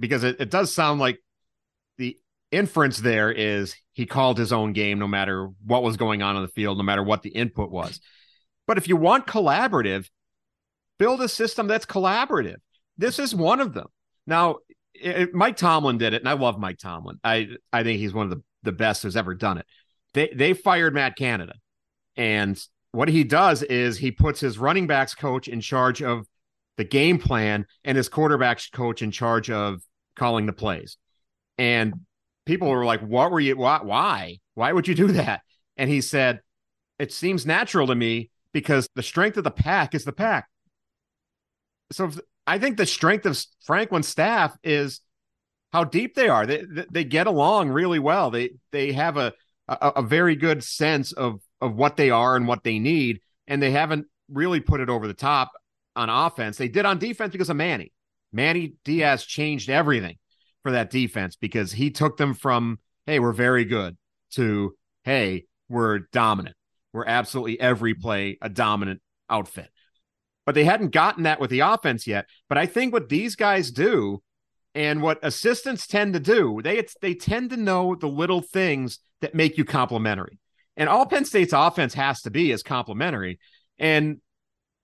[0.00, 1.18] because it, it does sound like
[1.98, 2.18] the
[2.50, 6.42] inference there is he called his own game no matter what was going on on
[6.42, 8.00] the field, no matter what the input was.
[8.66, 10.08] But if you want collaborative,
[10.98, 12.56] build a system that's collaborative.
[12.96, 13.86] This is one of them.
[14.26, 14.58] Now,
[14.94, 17.18] it, Mike Tomlin did it, and I love Mike Tomlin.
[17.22, 19.66] I I think he's one of the, the best who's ever done it.
[20.14, 21.54] They they fired Matt Canada,
[22.16, 22.60] and
[22.92, 26.26] what he does is he puts his running backs coach in charge of
[26.76, 29.80] the game plan and his quarterbacks coach in charge of
[30.16, 30.96] calling the plays.
[31.58, 31.94] And
[32.48, 33.56] people were like, "What were you?
[33.56, 33.80] Why?
[33.82, 34.38] Why?
[34.54, 35.42] Why would you do that?"
[35.76, 36.40] And he said,
[36.98, 40.48] it seems natural to me because the strength of the pack is the pack.
[41.92, 42.10] So
[42.46, 45.00] I think the strength of Franklin's staff is
[45.72, 46.46] how deep they are.
[46.46, 48.30] They they get along really well.
[48.30, 49.32] They they have a
[49.68, 53.62] a, a very good sense of of what they are and what they need, and
[53.62, 55.52] they haven't really put it over the top
[55.96, 56.56] on offense.
[56.56, 57.92] They did on defense because of Manny.
[58.32, 60.16] Manny Diaz changed everything
[60.62, 63.96] for that defense because he took them from hey we're very good
[64.30, 66.56] to hey we're dominant.
[66.92, 69.68] We're absolutely every play a dominant outfit.
[70.46, 72.26] But they hadn't gotten that with the offense yet.
[72.48, 74.22] But I think what these guys do
[74.74, 79.34] and what assistants tend to do, they they tend to know the little things that
[79.34, 80.38] make you complementary.
[80.76, 83.38] And all Penn State's offense has to be is complementary.
[83.78, 84.20] And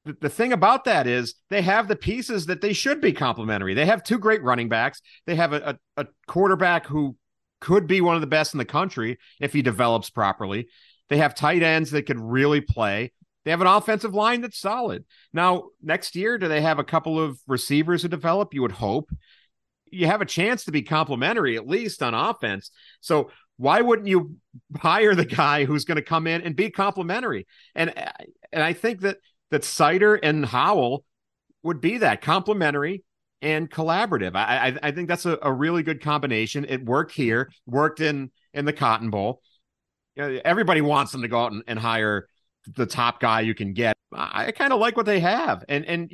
[0.05, 3.75] the, thing about that is they have the pieces that they should be complementary.
[3.75, 5.01] They have two great running backs.
[5.27, 7.17] They have a, a, a quarterback who
[7.61, 10.69] could be one of the best in the country if he develops properly.
[11.09, 13.13] They have tight ends that could really play.
[13.45, 15.05] They have an offensive line that's solid.
[15.33, 18.55] Now, next year, do they have a couple of receivers who develop?
[18.55, 19.11] You would hope
[19.95, 22.71] you have a chance to be complimentary at least on offense.
[23.01, 24.37] So why wouldn't you
[24.77, 27.47] hire the guy who's going to come in and be complimentary?
[27.75, 27.95] And
[28.53, 29.19] and I think that
[29.55, 31.05] that Seider and Howle
[31.63, 33.05] would be that complimentary
[33.41, 34.35] and collaborative.
[34.35, 36.67] I I, I think that's a, a really good combination.
[36.69, 39.41] It worked here, worked in in the Cotton Bowl.
[40.17, 42.27] everybody wants them to go out and, and hire
[42.75, 43.97] the top guy you can get.
[44.13, 46.13] I, I kind of like what they have, and and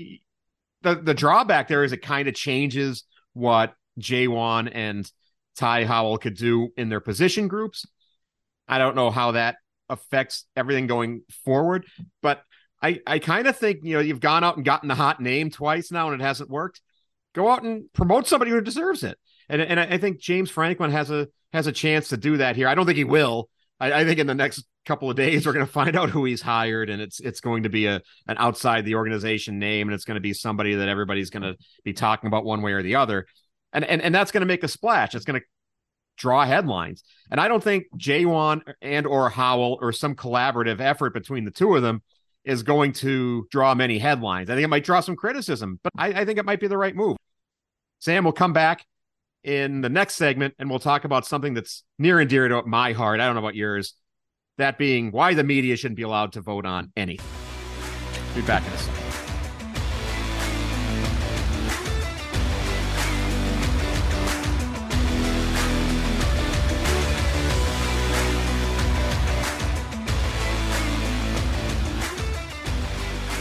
[0.83, 5.11] the the drawback there is it kind of changes what Ja'Juan and
[5.57, 7.87] Ty Howle could do in their position groups.
[8.69, 9.57] I don't know how that
[9.89, 11.87] affects everything going forward,
[12.21, 12.43] but
[12.83, 15.51] I, I kind of think, you know, you've gone out and gotten the hot name
[15.51, 16.81] twice now and it hasn't worked.
[17.35, 19.19] Go out and promote somebody who deserves it.
[19.49, 22.69] And and I think James Franklin has a has a chance to do that here.
[22.69, 23.49] I don't think he will.
[23.79, 26.25] I, I think in the next couple of days we're going to find out who
[26.25, 29.95] he's hired, and it's it's going to be a an outside the organization name, and
[29.95, 32.83] it's going to be somebody that everybody's going to be talking about one way or
[32.83, 33.27] the other
[33.73, 35.15] and and and that's going to make a splash.
[35.15, 35.47] It's going to
[36.17, 37.03] draw headlines.
[37.31, 41.75] And I don't think Ja'Juan and or Howle or some collaborative effort between the two
[41.75, 42.03] of them
[42.45, 44.51] is going to draw many headlines.
[44.51, 46.79] I think it might draw some criticism, but I, I think it might be the
[46.79, 47.17] right move.
[48.01, 48.85] Sam will come back
[49.45, 52.93] in the next segment and we'll talk about something that's near and dear to my
[52.93, 53.21] heart.
[53.21, 53.95] I don't know about yours.
[54.59, 57.27] That being why the media shouldn't be allowed to vote on anything.
[58.35, 59.10] Be back in a second.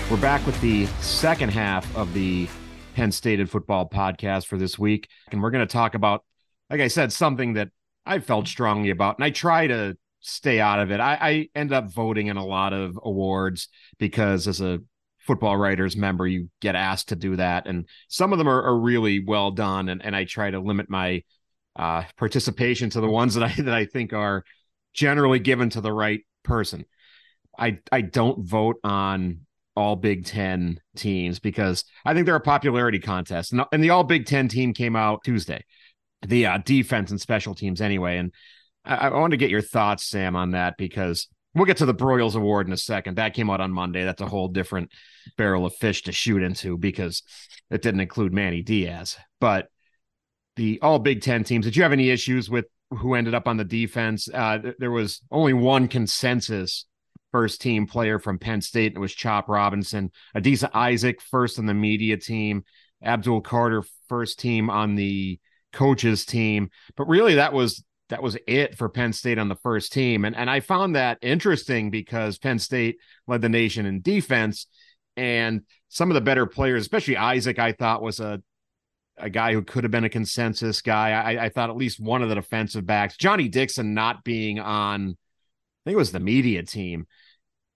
[0.09, 2.49] We're back with the second half of the
[2.95, 5.07] Penn State football podcast for this week.
[5.31, 6.25] And we're going to talk about,
[6.67, 7.69] like I said, something that
[8.07, 9.19] I felt strongly about.
[9.19, 10.99] And I try to stay out of it.
[10.99, 13.67] I, I end up voting in a lot of awards
[13.99, 14.79] because as a
[15.19, 17.67] football writers member, you get asked to do that.
[17.67, 19.89] And some of them are, are really well done.
[19.89, 21.23] And, and I try to limit my
[21.75, 24.43] uh, participation to the ones that I that I think are
[24.91, 26.85] generally given to the right person.
[27.59, 29.41] I I don't vote on
[29.79, 33.53] all Big Ten teams because I think they're a popularity contest.
[33.53, 35.63] And, and the all Big Ten team came out Tuesday,
[36.25, 38.17] the uh, defense and special teams anyway.
[38.17, 38.33] And
[38.85, 41.95] I, I want to get your thoughts, Sam, on that because we'll get to the
[41.95, 43.15] Broyles Award in a second.
[43.15, 44.03] That came out on Monday.
[44.03, 44.91] That's a whole different
[45.37, 47.23] barrel of fish to shoot into because
[47.71, 49.17] it didn't include Manny Diaz.
[49.39, 49.69] But
[50.57, 53.57] the all Big Ten teams, did you have any issues with who ended up on
[53.57, 54.27] the defense?
[54.33, 56.85] Uh, there was only one consensus
[57.31, 58.93] first team player from Penn State.
[58.95, 62.63] It was Chop Robinson, Adisa Isaac, first on the media team,
[63.03, 65.39] Abdul Carter, first team on the
[65.73, 66.69] coaches team.
[66.95, 70.25] But really, that was that was it for Penn State on the first team.
[70.25, 74.67] And and I found that interesting because Penn State led the nation in defense.
[75.15, 78.41] And some of the better players, especially Isaac, I thought was a
[79.17, 81.11] a guy who could have been a consensus guy.
[81.11, 85.09] I, I thought at least one of the defensive backs, Johnny Dixon, not being on
[85.09, 87.07] I think it was the media team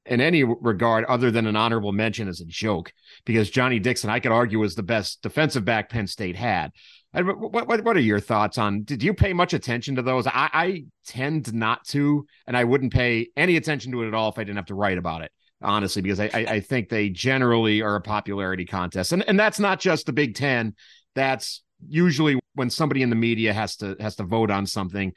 [0.06, 2.92] in any regard other than an honorable mention as a joke
[3.26, 6.72] because Johnny Dixon, I could argue, was the best defensive back Penn State had.
[7.14, 8.84] What, what, what are your thoughts on?
[8.84, 10.26] Did you pay much attention to those?
[10.26, 14.30] I, I tend not to, and I wouldn't pay any attention to it at all
[14.30, 17.10] if I didn't have to write about it, honestly, because I, I, I think they
[17.10, 20.74] generally are a popularity contest, and and that's not just the Big Ten.
[21.14, 25.14] That's usually when somebody in the media has to has to vote on something.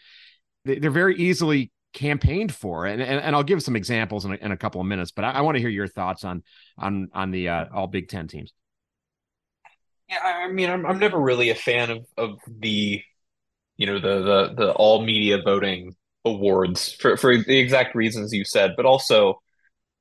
[0.66, 4.52] They're very easily campaigned for and, and, and I'll give some examples in a, in
[4.52, 6.42] a couple of minutes but I, I want to hear your thoughts on
[6.78, 8.52] on on the uh, all Big Ten teams
[10.08, 13.02] yeah I mean I'm, I'm never really a fan of of the
[13.78, 18.44] you know the the the all media voting awards for for the exact reasons you
[18.44, 19.40] said but also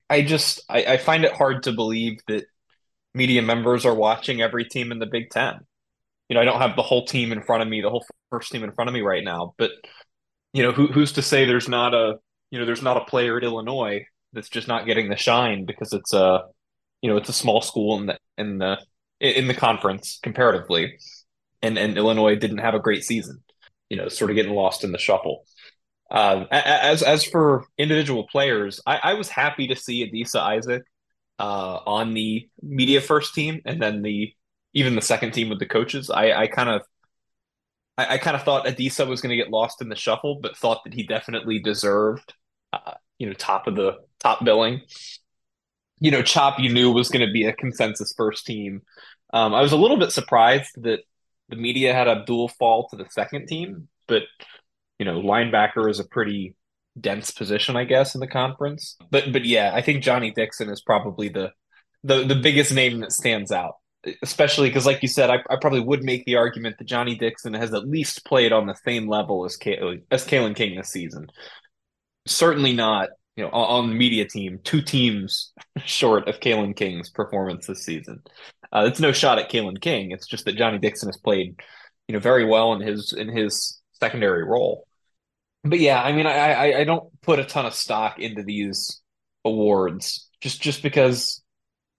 [0.09, 2.45] I just I, I find it hard to believe that
[3.13, 5.61] media members are watching every team in the Big Ten.
[6.29, 8.51] You know, I don't have the whole team in front of me, the whole first
[8.51, 9.71] team in front of me right now, but
[10.55, 12.15] you know, who, who's to say there's not a
[12.49, 15.91] you know there's not a player at Illinois that's just not getting the shine because
[15.91, 16.45] it's a
[17.01, 18.77] you know it's a small school in the in the
[19.19, 20.97] in the conference comparatively,
[21.61, 23.43] and and Illinois didn't have a great season.
[23.89, 25.43] You know, sort of getting lost in the shuffle.
[26.09, 30.83] Uh, as as for individual players, I, I was happy to see Adisa Isaac
[31.37, 34.33] uh, on the media first team, and then the
[34.73, 36.09] even the second team with the coaches.
[36.09, 36.83] I, I kind of
[37.97, 40.57] I, I kind of thought Adisa was going to get lost in the shuffle, but
[40.57, 42.33] thought that he definitely deserved,
[42.73, 44.81] uh, you know, top of the top billing.
[45.99, 48.81] You know, Chop you knew was going to be a consensus first team.
[49.33, 50.99] Um, I was a little bit surprised that
[51.49, 54.23] the media had Abdul fall to the second team, but
[54.99, 56.55] you know, linebacker is a pretty
[56.99, 58.97] dense position, I guess, in the conference.
[59.09, 61.51] But but yeah, I think Johnny Dixon is probably the
[62.03, 63.75] the the biggest name that stands out.
[64.21, 67.53] Especially because, like you said, I, I probably would make the argument that Johnny Dixon
[67.53, 71.27] has at least played on the same level as Kay, as Kalen King this season.
[72.27, 75.53] Certainly not, you know, on, the media team, two teams
[75.85, 78.21] short of Kalen King's performance this season.
[78.71, 80.11] Uh, it's no shot at Kalen King.
[80.11, 81.59] It's just that Johnny Dixon has played,
[82.07, 84.85] you know, very well in his in his secondary role.
[85.63, 89.01] But yeah, I mean, I, I, I don't put a ton of stock into these
[89.43, 91.41] awards just just because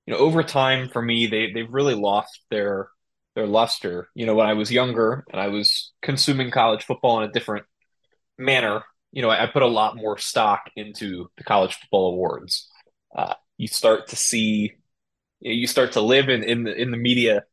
[0.06, 2.88] you know over time for me they they've really lost their
[3.36, 4.08] their luster.
[4.14, 7.66] You know, when I was younger and I was consuming college football in a different
[8.38, 12.68] manner, you know, I, I put a lot more stock into the college football awards.
[13.14, 14.72] Uh, you start to see,
[15.40, 17.44] you start to live in in the in the media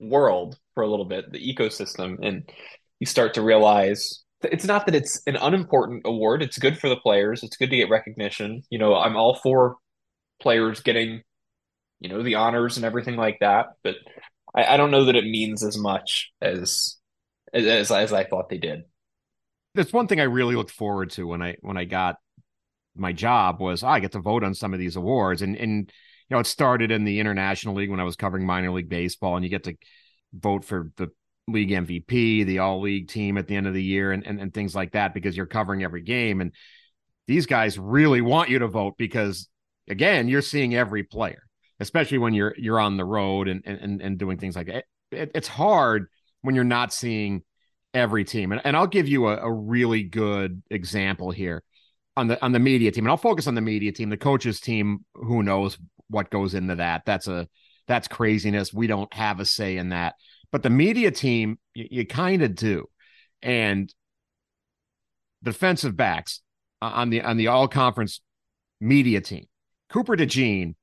[0.00, 2.50] world for a little bit, the ecosystem, and
[3.00, 6.42] you start to realize it's not that it's an unimportant award.
[6.42, 7.42] It's good for the players.
[7.42, 8.62] It's good to get recognition.
[8.70, 9.76] You know, I'm all for
[10.40, 11.22] players getting,
[12.00, 13.66] you know, the honors and everything like that.
[13.84, 13.96] But
[14.54, 16.96] I, I don't know that it means as much as,
[17.52, 18.82] as as I thought they did.
[19.74, 22.16] That's one thing I really looked forward to when I when I got
[22.96, 25.92] my job was oh, I get to vote on some of these awards and and
[26.28, 29.36] you know it started in the international league when I was covering minor league baseball
[29.36, 29.76] and you get to
[30.32, 31.10] vote for the
[31.52, 34.52] league MVP, the all league team at the end of the year, and, and, and
[34.54, 36.40] things like that because you're covering every game.
[36.40, 36.52] And
[37.26, 39.48] these guys really want you to vote because,
[39.88, 41.42] again, you're seeing every player,
[41.80, 44.84] especially when you're you're on the road and and, and doing things like that.
[45.10, 46.06] It, it's hard
[46.42, 47.42] when you're not seeing
[47.92, 48.52] every team.
[48.52, 51.62] And, and I'll give you a, a really good example here
[52.16, 53.04] on the on the media team.
[53.04, 54.10] And I'll focus on the media team.
[54.10, 57.02] The coaches team, who knows what goes into that?
[57.06, 57.48] That's a
[57.88, 58.72] that's craziness.
[58.72, 60.14] We don't have a say in that.
[60.52, 62.86] But the media team, you, you kind of do.
[63.42, 63.92] And
[65.42, 66.42] defensive backs
[66.82, 68.20] uh, on the on the all conference
[68.80, 69.46] media team,
[69.88, 70.74] Cooper DeJean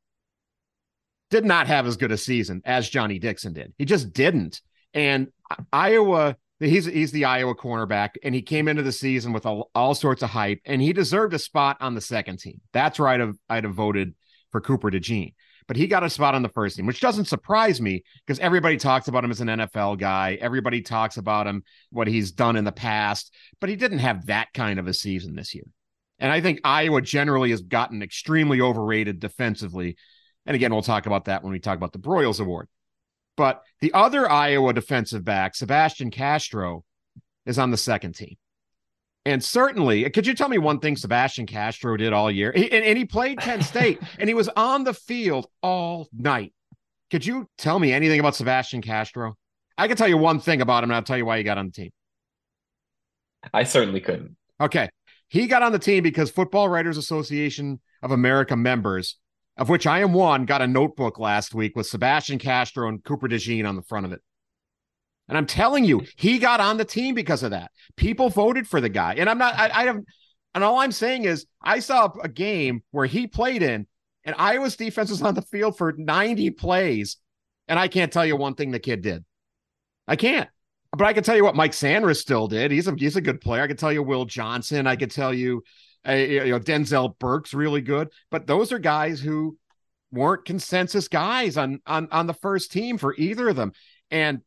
[1.29, 3.73] did not have as good a season as Johnny Dixon did.
[3.77, 4.61] He just didn't.
[4.93, 5.27] And
[5.71, 9.93] Iowa, he's he's the Iowa cornerback, and he came into the season with all, all
[9.95, 12.61] sorts of hype, and he deserved a spot on the second team.
[12.73, 14.15] That's where I'd have I'd have voted
[14.51, 15.33] for Cooper DeJean
[15.67, 18.77] but he got a spot on the first team, which doesn't surprise me because everybody
[18.77, 20.37] talks about him as an NFL guy.
[20.39, 24.47] Everybody talks about him, what he's done in the past, but he didn't have that
[24.53, 25.65] kind of a season this year.
[26.19, 29.97] And I think Iowa generally has gotten extremely overrated defensively.
[30.47, 32.67] And again, we'll talk about that when we talk about the Broyles Award.
[33.35, 36.83] But the other Iowa defensive back, Sebastian Castro,
[37.45, 38.37] is on the second team.
[39.25, 42.53] And certainly, could you tell me one thing Sebastian Castro did all year?
[42.55, 46.53] He, and, and he played Penn State and he was on the field all night.
[47.11, 49.35] Could you tell me anything about Sebastian Castro?
[49.77, 51.57] I can tell you one thing about him, and I'll tell you why he got
[51.57, 51.91] on the team.
[53.53, 54.35] I certainly couldn't.
[54.59, 54.89] Okay.
[55.27, 59.17] He got on the team because Football Writers Association of America members,
[59.57, 63.27] of which I am one, got a notebook last week with Sebastian Castro and Cooper
[63.27, 64.21] DeJean on the front of it.
[65.27, 67.71] And I'm telling you, he got on the team because of that.
[67.97, 69.15] People voted for the guy.
[69.15, 69.99] And I'm not, I, I have,
[70.53, 73.87] and all I'm saying is, I saw a game where he played in,
[74.23, 77.17] and Iowa's defense was on the field for 90 plays.
[77.67, 79.25] And I can't tell you one thing the kid did.
[80.07, 80.49] I can't.
[80.91, 82.71] But I can tell you what Mike Sainristil did.
[82.71, 83.61] He's a he's a good player.
[83.61, 84.87] I can tell you Will Johnson.
[84.87, 85.63] I could tell you,
[86.07, 88.09] uh, you know, Denzel Burke's really good.
[88.31, 89.57] But those are guys who
[90.11, 93.71] weren't consensus guys on on on the first team for either of them.
[94.11, 94.41] And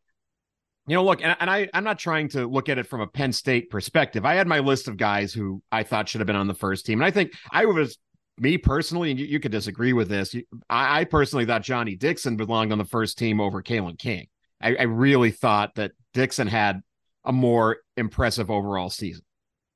[0.86, 3.06] you know, look, and, and I, I'm not trying to look at it from a
[3.06, 4.24] Penn State perspective.
[4.24, 6.84] I had my list of guys who I thought should have been on the first
[6.84, 7.00] team.
[7.00, 7.96] And I think I was,
[8.38, 10.34] me personally, and you, you could disagree with this.
[10.68, 14.26] I, I, personally thought Johnny Dixon belonged on the first team over Kalen King.
[14.60, 16.80] I, I really thought that Dixon had
[17.24, 19.24] a more impressive overall season.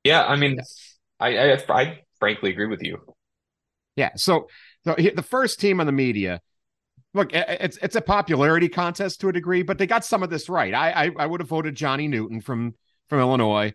[0.03, 0.59] Yeah, I mean,
[1.19, 2.97] I, I, I frankly agree with you.
[3.95, 4.11] Yeah.
[4.15, 4.47] So,
[4.83, 6.41] so the first team on the media,
[7.13, 10.49] look, it's it's a popularity contest to a degree, but they got some of this
[10.49, 10.73] right.
[10.73, 12.75] I I, I would have voted Johnny Newton from
[13.09, 13.73] from Illinois.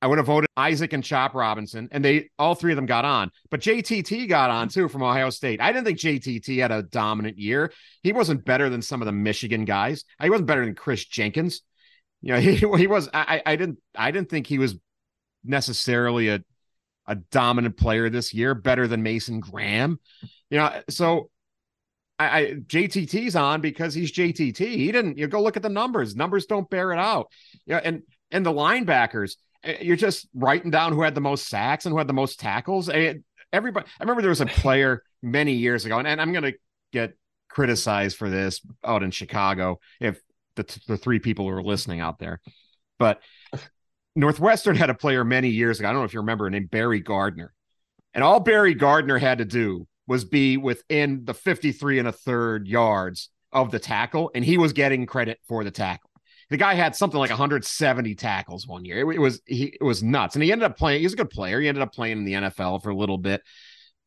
[0.00, 3.04] I would have voted Isaac and Chop Robinson, and they all three of them got
[3.04, 3.30] on.
[3.50, 5.60] But JTT got on too from Ohio State.
[5.60, 7.72] I didn't think JTT had a dominant year.
[8.02, 10.04] He wasn't better than some of the Michigan guys.
[10.20, 11.62] He wasn't better than Kris Jenkins.
[12.20, 13.08] You know, he he was.
[13.14, 14.74] I I didn't I didn't think he was
[15.44, 16.42] necessarily a
[17.06, 19.98] a dominant player this year, better than Mason Graham.
[20.50, 21.30] You know, so
[22.18, 24.58] I, I JTT's on because he's JTT.
[24.58, 25.18] He didn't.
[25.18, 26.14] You go look at the numbers.
[26.14, 27.28] Numbers don't bear it out.
[27.66, 31.84] Yeah, and and the linebackers Eh, you're just writing down who had the most sacks
[31.84, 32.88] and who had the most tackles.
[32.88, 33.14] Eh,
[33.52, 36.54] everybody, I remember there was a player many years ago, and, and I'm going to
[36.92, 37.14] get
[37.48, 40.20] criticized for this out in Chicago if
[40.56, 42.40] the, the three people who are listening out there,
[42.98, 43.20] but
[44.14, 45.88] Northwestern had a player many years ago.
[45.88, 47.52] I don't know if you remember, named Barry Gardner,
[48.14, 52.66] and all Barry Gardner had to do was be within the 53 and a third
[52.66, 56.10] yards of the tackle, and he was getting credit for the tackle
[56.52, 59.10] the guy had something like 170 tackles one year.
[59.10, 61.00] It, it, was he it was nuts, and he ended up playing.
[61.00, 61.58] He's a good player.
[61.58, 63.42] He ended up playing in the NFL for a little bit,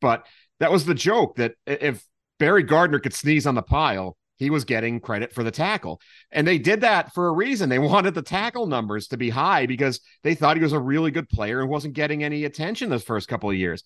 [0.00, 0.24] but
[0.60, 2.06] that was the joke that if
[2.38, 6.46] Barry Gardner could sneeze on the pile, he was getting credit for the tackle, and
[6.46, 7.68] they did that for a reason.
[7.68, 11.10] They wanted the tackle numbers to be high because they thought he was a really
[11.10, 13.82] good player and wasn't getting any attention those first couple of years.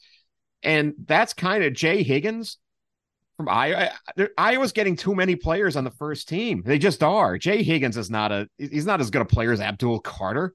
[0.63, 2.59] And that's kind of Jay Higgins
[3.37, 3.91] from Iowa.
[4.37, 6.63] Iowa's getting too many players on the first team.
[6.65, 7.39] They just are.
[7.39, 10.55] Jay Higgins is not a he's not as good a player as Abdul Carter.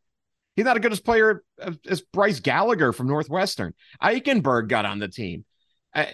[0.56, 1.44] He's not as good as player
[1.88, 3.74] as Bryce Gallagher from Northwestern.
[4.02, 5.46] Eichenberg got on the team.
[5.94, 6.06] Uh,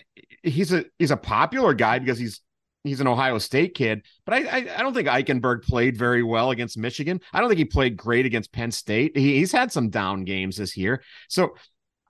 [0.43, 2.39] he's a he's a popular guy because he's
[2.83, 6.51] he's an Ohio State kid, but I, I, I don't think Eichenberg played very well
[6.51, 7.21] against Michigan.
[7.33, 9.15] I don't think he played great against Penn State.
[9.15, 11.03] He, he's had some down games this year.
[11.27, 11.55] So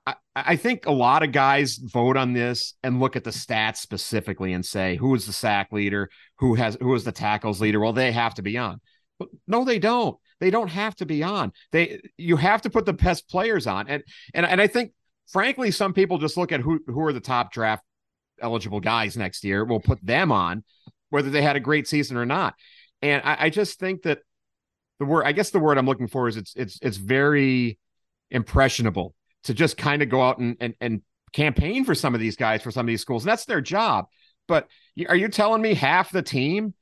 [0.05, 3.77] I, I think a lot of guys vote on this and look at the stats
[3.77, 7.79] specifically and say who is the sack leader, who has who is the tackles leader.
[7.79, 8.79] Well, they have to be on.
[9.19, 10.17] But no, they don't.
[10.39, 11.51] They don't have to be on.
[11.71, 13.87] They you have to put the best players on.
[13.87, 14.03] And
[14.33, 14.93] and and I think
[15.27, 17.83] frankly, some people just look at who who are the top draft
[18.41, 19.63] eligible guys next year.
[19.63, 20.63] We'll put them on,
[21.09, 22.55] whether they had a great season or not.
[23.01, 24.19] And I, I just think that
[24.99, 27.79] the word I guess the word I'm looking for is it's it's it's very
[28.29, 31.01] impressionable to just kind of go out and, and, and
[31.33, 33.23] campaign for some of these guys for some of these schools.
[33.23, 34.05] And that's their job.
[34.47, 34.67] But
[35.07, 36.73] are you telling me half the team,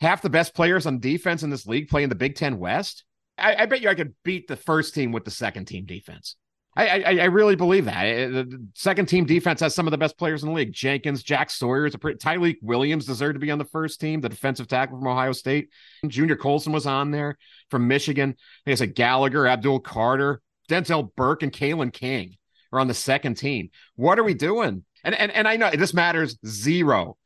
[0.00, 3.04] half the best players on defense in this league play in the Big Ten West?
[3.36, 6.36] I, I bet you I could beat the first team with the second team defense.
[6.78, 10.16] I, I, I really believe that the second team defense has some of the best
[10.16, 10.72] players in the league.
[10.72, 12.18] Jenkins, Jack Sawyer is a pretty.
[12.18, 14.20] Tyleik Williams deserved to be on the first team.
[14.20, 15.70] The defensive tackle from Ohio State,
[16.06, 17.36] Junior Colson was on there
[17.68, 18.36] from Michigan.
[18.64, 22.36] I guess a Gallagher, Abdul Carter, Denzel Burke and Kalen King
[22.72, 23.70] are on the second team.
[23.96, 24.84] What are we doing?
[25.02, 27.16] And and and I know this matters zero,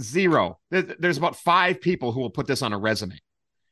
[0.00, 0.58] zero.
[0.70, 3.20] There's about five people who will put this on a resume,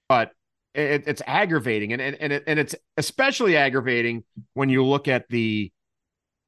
[0.08, 0.30] but
[0.74, 5.28] it, it's aggravating, and and and, it, and it's especially aggravating when you look at
[5.28, 5.72] the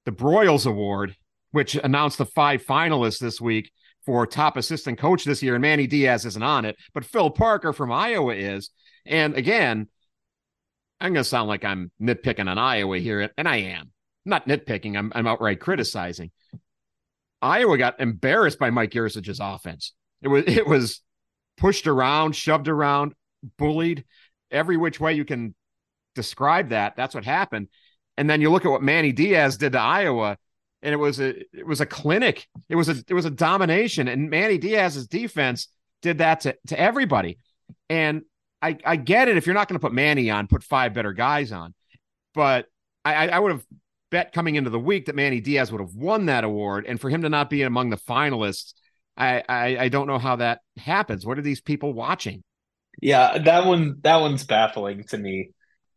[0.04, 1.16] the Broyles Award,
[1.52, 3.70] which announced the five finalists this week
[4.04, 7.72] for top assistant coach this year, and Manny Diaz isn't on it, but Phil Parker
[7.72, 8.70] from Iowa is.
[9.06, 9.88] And again,
[11.00, 13.90] I'm going to sound like I'm nitpicking on Iowa here, and I am.
[14.26, 16.30] I'm not nitpicking, I'm, I'm outright criticizing.
[17.42, 19.94] Iowa got embarrassed by Mike Yurcich's offense.
[20.22, 21.00] It was it was
[21.56, 23.14] pushed around, shoved around,
[23.59, 24.05] bullied
[24.51, 25.55] every which way you can
[26.14, 26.97] describe that.
[26.97, 27.68] That's what happened.
[28.16, 30.36] And then you look at what Manny Diaz did to Iowa,
[30.82, 32.49] and it was a it was a clinic.
[32.68, 34.09] It was a it was a domination.
[34.09, 35.68] And Manny Diaz's defense
[36.03, 37.38] did that to, to everybody.
[37.88, 38.22] And
[38.62, 39.36] I, I get it.
[39.36, 41.74] If you're not going to put Manny on, put five better guys on.
[42.34, 42.66] But
[43.05, 43.64] I, I would have
[44.11, 46.84] bet coming into the week that Manny Diaz would have won that award.
[46.86, 48.74] And for him to not be among the finalists,
[49.16, 51.24] I, I, I don't know how that happens.
[51.24, 52.43] What are these people watching?
[53.01, 55.51] Yeah, that one that one's baffling to me.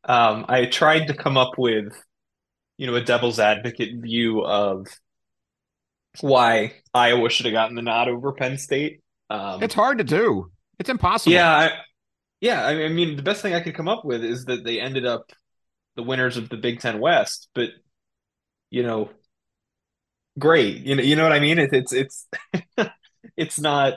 [0.03, 1.93] Um, I tried to come up with,
[2.77, 4.87] you know, a devil's advocate view of
[6.21, 9.01] why Iowa should have gotten the nod over Penn State.
[9.29, 10.51] Um, it's hard to do.
[10.79, 11.33] It's impossible.
[11.33, 11.71] Yeah, I,
[12.41, 15.05] yeah, I mean, the best thing I could come up with is that they ended
[15.05, 15.31] up
[15.95, 17.69] the winners of the Big Ten West, but
[18.69, 19.09] you know,
[20.37, 20.85] great.
[20.85, 21.59] You know, you know what I mean?
[21.59, 22.27] It, it's it's
[23.37, 23.93] it's not.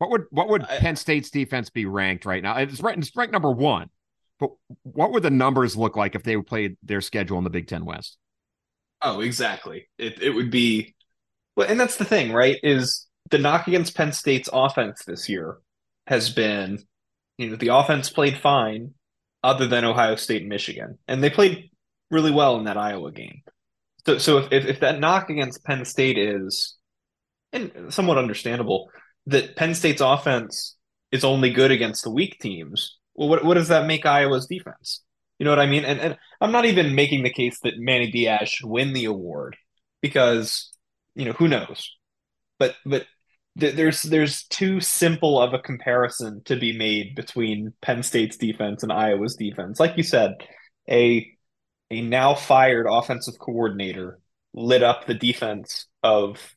[0.00, 2.56] What would what would I, Penn State's defense be ranked right now?
[2.56, 3.90] It's ranked, it's ranked number one,
[4.38, 4.50] but
[4.82, 7.84] what would the numbers look like if they played their schedule in the Big Ten
[7.84, 8.16] West?
[9.02, 9.88] Oh, exactly.
[9.98, 10.94] It it would be,
[11.54, 12.56] well, and that's the thing, right?
[12.62, 15.58] Is the knock against Penn State's offense this year
[16.06, 16.78] has been
[17.40, 18.92] you know, the offense played fine
[19.42, 20.98] other than Ohio State and Michigan.
[21.08, 21.70] And they played
[22.10, 23.42] really well in that Iowa game.
[24.06, 26.76] So, so if, if, if that knock against Penn State is
[27.52, 28.90] and somewhat understandable,
[29.26, 30.76] that Penn State's offense
[31.12, 32.98] is only good against the weak teams.
[33.14, 35.02] Well, what what does that make Iowa's defense?
[35.38, 35.84] You know what I mean?
[35.84, 39.56] And and I'm not even making the case that Manny Diaz should win the award
[40.00, 40.70] because
[41.14, 41.90] you know who knows,
[42.58, 43.06] but but
[43.56, 48.92] there's there's too simple of a comparison to be made between Penn State's defense and
[48.92, 49.80] Iowa's defense.
[49.80, 50.34] Like you said,
[50.88, 51.26] a
[51.90, 54.20] a now fired offensive coordinator
[54.54, 56.54] lit up the defense of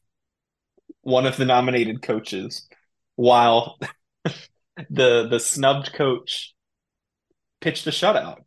[1.04, 2.68] one of the nominated coaches
[3.16, 3.78] while
[4.90, 6.54] the the snubbed coach
[7.62, 8.40] pitched a shutout.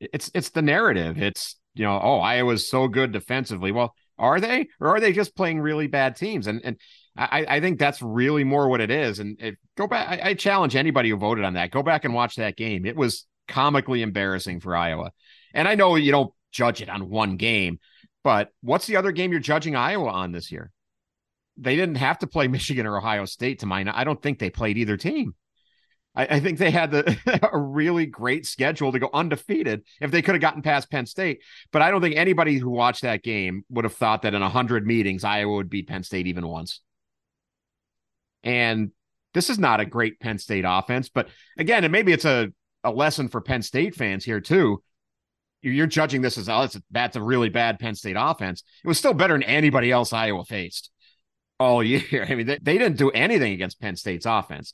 [0.00, 1.20] It's it's the narrative.
[1.20, 3.70] It's you know, oh, Iowa's so good defensively.
[3.70, 6.46] Well, are they, or are they just playing really bad teams?
[6.46, 6.76] And and
[7.16, 9.18] I, I think that's really more what it is.
[9.18, 11.70] And if, go back, I, I challenge anybody who voted on that.
[11.70, 12.86] Go back and watch that game.
[12.86, 15.12] It was comically embarrassing for Iowa.
[15.54, 17.78] And I know you don't judge it on one game,
[18.22, 20.70] but what's the other game you're judging Iowa on this year?
[21.58, 23.88] They didn't have to play Michigan or Ohio State to mine.
[23.88, 25.34] I don't think they played either team.
[26.14, 30.22] I, I think they had the, a really great schedule to go undefeated if they
[30.22, 31.42] could have gotten past Penn State.
[31.72, 34.86] But I don't think anybody who watched that game would have thought that in 100
[34.86, 36.80] meetings, Iowa would beat Penn State even once.
[38.42, 38.92] And
[39.34, 41.08] this is not a great Penn State offense.
[41.08, 41.28] But
[41.58, 42.48] again, and maybe it's a,
[42.84, 44.82] a lesson for Penn State fans here too.
[45.60, 48.62] You're judging this as oh, it's a, that's a really bad Penn State offense.
[48.84, 50.90] It was still better than anybody else Iowa faced
[51.58, 52.26] all year.
[52.28, 54.72] I mean, they, they didn't do anything against Penn State's offense.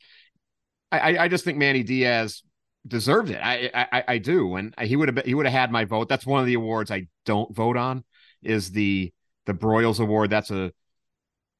[0.93, 2.43] I, I just think Manny Diaz
[2.87, 3.41] deserved it.
[3.43, 6.09] I, I, I do, and he would have he would have had my vote.
[6.09, 8.05] That's one of the awards I don't vote on.
[8.43, 9.13] Is the
[9.47, 10.31] the Broyles Award?
[10.31, 10.73] That's a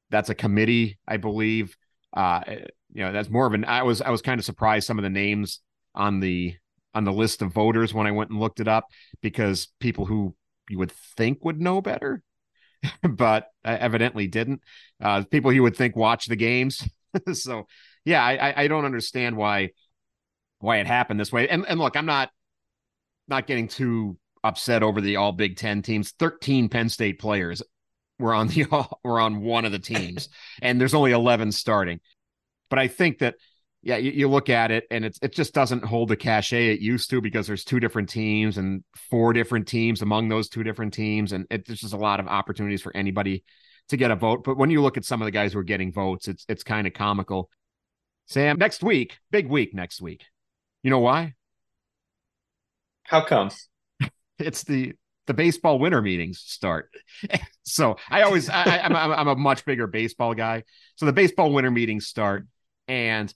[0.09, 1.75] that's a committee, I believe.
[2.15, 2.41] Uh,
[2.93, 3.65] you know, that's more of an.
[3.65, 5.59] I was I was kind of surprised some of the names
[5.93, 6.55] on the
[6.93, 8.85] on the list of voters when I went and looked it up
[9.21, 10.35] because people who
[10.69, 12.21] you would think would know better,
[13.09, 14.61] but evidently didn't.
[15.01, 16.87] Uh, people you would think watch the games.
[17.33, 17.67] so
[18.03, 19.69] yeah, I I don't understand why
[20.59, 21.47] why it happened this way.
[21.47, 22.29] And and look, I'm not
[23.27, 26.11] not getting too upset over the all Big Ten teams.
[26.11, 27.61] Thirteen Penn State players
[28.19, 28.65] were on the
[29.03, 30.29] were on one of the teams,
[30.61, 31.99] and there's only eleven starting.
[32.69, 33.35] But I think that
[33.85, 36.79] yeah, you, you, look at it and it's it just doesn't hold the cachet it
[36.79, 40.91] used to because there's two different teams and four different teams among those two different
[40.91, 43.43] teams, and it, there's just a lot of opportunities for anybody
[43.89, 44.43] to get a vote.
[44.43, 46.63] But when you look at some of the guys who are getting votes, it's it's
[46.63, 47.51] kind of comical.
[48.25, 50.23] Sam, next week, big week next week.
[50.81, 51.35] You know why?
[53.03, 53.51] How come?
[54.39, 54.93] it's the
[55.27, 56.89] the baseball winter meetings start.
[57.63, 60.63] so I always I, I'm, I'm a much bigger baseball guy.
[60.95, 62.47] So the baseball winter meetings start,
[62.87, 63.31] and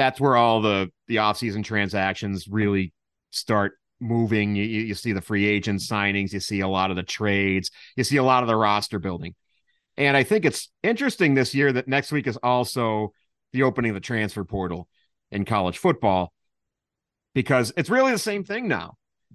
[0.00, 2.92] that's where all the the offseason transactions really
[3.30, 4.56] start moving.
[4.56, 8.04] You, you see the free agent signings, you see a lot of the trades, you
[8.04, 9.34] see a lot of the roster building.
[9.98, 13.12] And I think it's interesting this year that next week is also
[13.52, 14.88] the opening of the transfer portal
[15.30, 16.32] in college football
[17.34, 18.94] because it's really the same thing now.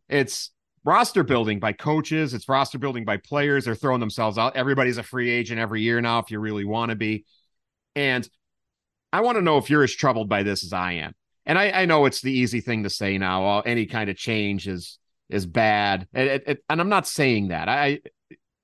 [0.09, 0.51] It's
[0.83, 3.65] roster building by coaches, it's roster building by players.
[3.65, 4.55] They're throwing themselves out.
[4.55, 7.25] Everybody's a free agent every year now if you really want to be.
[7.95, 8.27] And
[9.15, 11.13] I want to know if you're as troubled by this as I am.
[11.45, 13.61] And I, I know it's the easy thing to say now.
[13.61, 14.99] Any kind of change is
[15.29, 17.69] is bad, it, and I'm not saying that.
[17.69, 18.01] I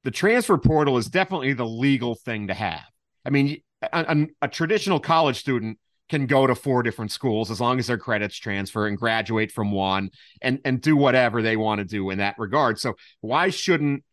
[0.04, 2.84] the transfer portal is definitely the legal thing to have.
[3.26, 5.80] I mean, a, a, traditional college student
[6.10, 9.72] can go to four different schools as long as their credits transfer and graduate from
[9.72, 10.10] one
[10.42, 12.78] and and do whatever they want to do in that regard.
[12.78, 14.04] So why shouldn't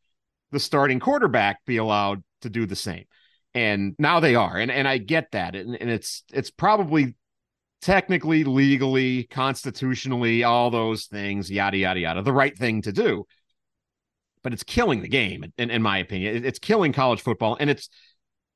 [0.53, 3.07] the starting quarterback be allowed to do the same?
[3.55, 7.15] And now they are, and and I get that, and, and it's it's probably
[7.81, 13.25] technically, legally, constitutionally, all those things, yada yada yada, the right thing to do.
[14.43, 16.45] But it's killing the game, in, in my opinion.
[16.45, 17.89] It's killing college football, and it's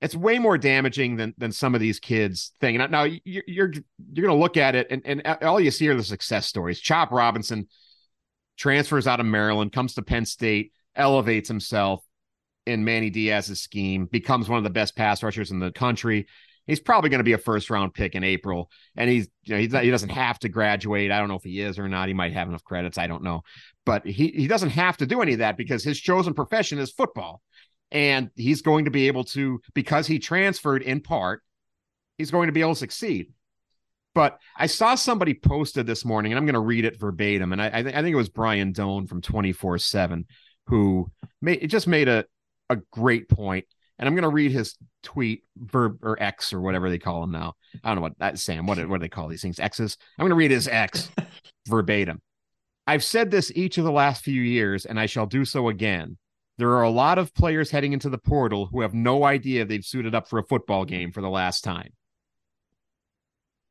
[0.01, 3.73] it's way more damaging than than some of these kids thing Now, now you're you're,
[4.13, 6.81] you're going to look at it, and, and all you see are the success stories.
[6.81, 7.67] Chop Robinson
[8.57, 12.05] transfers out of Maryland, comes to Penn State, elevates himself
[12.67, 16.27] in Manny Diaz's scheme, becomes one of the best pass rushers in the country.
[16.67, 19.61] He's probably going to be a first round pick in April, and he's you know
[19.61, 21.11] he's not, he doesn't have to graduate.
[21.11, 22.09] I don't know if he is or not.
[22.09, 22.99] He might have enough credits.
[22.99, 23.43] I don't know,
[23.85, 26.93] but he he doesn't have to do any of that because his chosen profession is
[26.93, 27.43] football
[27.93, 31.43] and he's going to be able to because he transferred in part
[32.19, 33.27] he's going to be able to succeed
[34.15, 37.63] but i saw somebody posted this morning and i'm going to read it verbatim and
[37.63, 40.25] i, I, th- I think it was brian Dohn from 24 7
[40.67, 41.11] who
[41.41, 42.25] made it just made a,
[42.73, 43.67] a great point.
[43.99, 47.31] And i'm going to read his tweet verb or x or whatever they call him
[47.31, 47.55] now.
[47.85, 49.61] I don't know what that sam what, what do they call these things?
[49.61, 49.97] X's?
[50.19, 51.11] I'm going to read his x
[51.69, 52.21] verbatim.
[52.87, 56.19] I've said this each of the last few years and i shall do so again.
[56.59, 59.85] There are a lot of players heading into the portal who have no idea they've
[59.85, 61.93] suited up for a football game for the last time.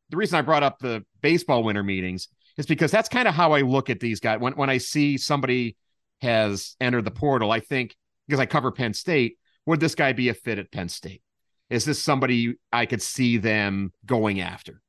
[0.09, 2.27] The reason I brought up the baseball winter meetings
[2.57, 4.39] is because that's kind of how I look at these guys.
[4.39, 5.77] When when I see somebody
[6.21, 7.95] has entered the portal, I think
[8.28, 11.22] because I cover Penn State, would this guy be a fit at Penn State?
[11.69, 14.82] Is this somebody I could see them going after?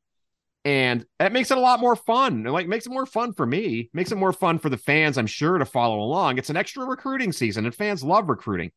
[0.64, 2.44] And that makes it a lot more fun.
[2.44, 5.26] Like makes it more fun for me, makes it more fun for the fans, I'm
[5.26, 6.38] sure, to follow along.
[6.38, 8.70] It's an extra recruiting season, and fans love recruiting.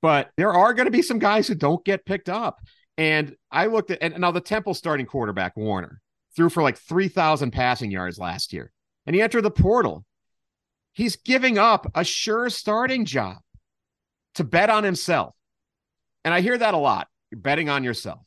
[0.00, 2.60] But there are going to be some guys who don't get picked up.
[2.96, 6.00] And I looked at and now the Temple starting quarterback, Warner,
[6.36, 8.72] threw for like 3,000 passing yards last year.
[9.06, 10.04] And he entered the portal.
[10.92, 13.38] He's giving up a sure starting job
[14.34, 15.34] to bet on himself.
[16.24, 17.08] And I hear that a lot.
[17.30, 18.20] You're betting on yourself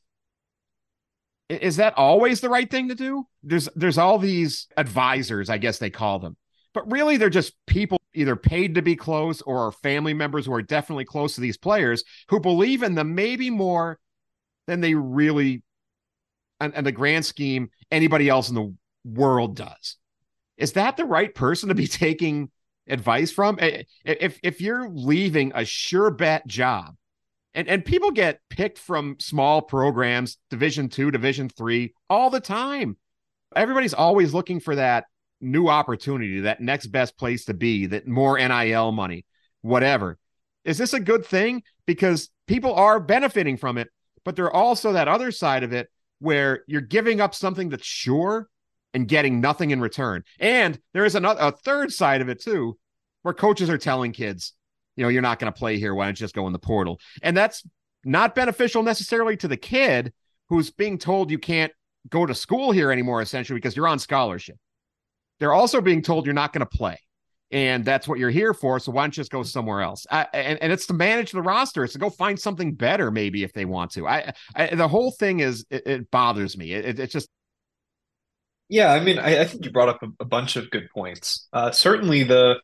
[1.49, 3.25] is that always the right thing to do?
[3.43, 6.35] There's there's all these advisors, I guess they call them.
[6.73, 10.61] But really they're just people either paid to be close or family members who are
[10.61, 13.99] definitely close to these players who believe in them maybe more
[14.67, 15.63] than they really
[16.59, 19.97] and, and the grand scheme anybody else in the world does.
[20.57, 22.51] Is that the right person to be taking
[22.88, 23.57] advice from?
[23.59, 26.95] Eh, eh, if if you're leaving a sure bet job
[27.57, 32.95] and and people get picked from small programs division 2 division 3 all the time
[33.55, 35.05] everybody's always looking for that
[35.41, 39.25] new opportunity that next best place to be that more NIL money
[39.61, 40.17] whatever
[40.63, 43.89] is this a good thing because people are benefiting from it
[44.23, 48.47] but there's also that other side of it where you're giving up something that's sure
[48.97, 52.77] and getting nothing in return and there is another a third side of it too
[53.21, 54.53] where coaches are telling kids
[54.97, 55.95] you know, you're not going to play here.
[55.95, 56.99] Why don't you just go in the portal?
[57.21, 57.63] And that's
[58.03, 60.11] not beneficial necessarily to the kid
[60.49, 61.71] who's being told you can't
[62.09, 64.57] go to school here anymore, essentially, because you're on scholarship.
[65.39, 66.99] They're also being told you're not going to play.
[67.51, 68.79] And that's what you're here for.
[68.79, 70.05] So why don't you just go somewhere else?
[70.11, 71.83] I, and, and it's to manage the roster.
[71.83, 74.05] It's to go find something better, maybe if they want to.
[74.05, 76.73] I, I the whole thing is it, it bothers me.
[76.73, 77.29] It, it's just
[78.70, 81.47] yeah, I mean, I, I, think you brought up a, a bunch of good points.
[81.53, 82.59] Uh, certainly, the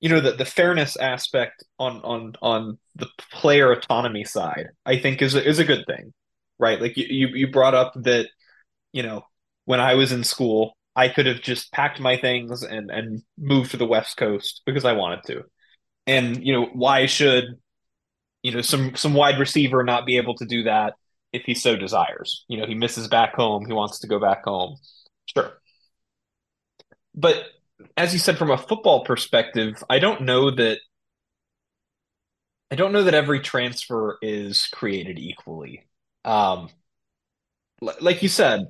[0.00, 5.22] you know the the fairness aspect on on on the player autonomy side i think
[5.22, 6.12] is a, is a good thing
[6.58, 6.80] right?
[6.80, 8.28] Like you you brought up that
[8.92, 9.22] you know
[9.64, 13.72] when i was in school i could have just packed my things and and moved
[13.72, 15.42] to the west coast because i wanted to.
[16.06, 17.44] And you know why should
[18.42, 20.94] you know some some wide receiver not be able to do that
[21.32, 22.44] if he so desires?
[22.48, 24.76] You know he misses back home he wants to go back home
[25.26, 25.60] sure
[27.14, 27.46] but
[27.96, 30.78] as you said, from a football perspective, I don't know that
[32.70, 35.86] I don't know that every transfer is created equally.
[36.24, 36.68] Um,
[37.80, 38.66] like you said,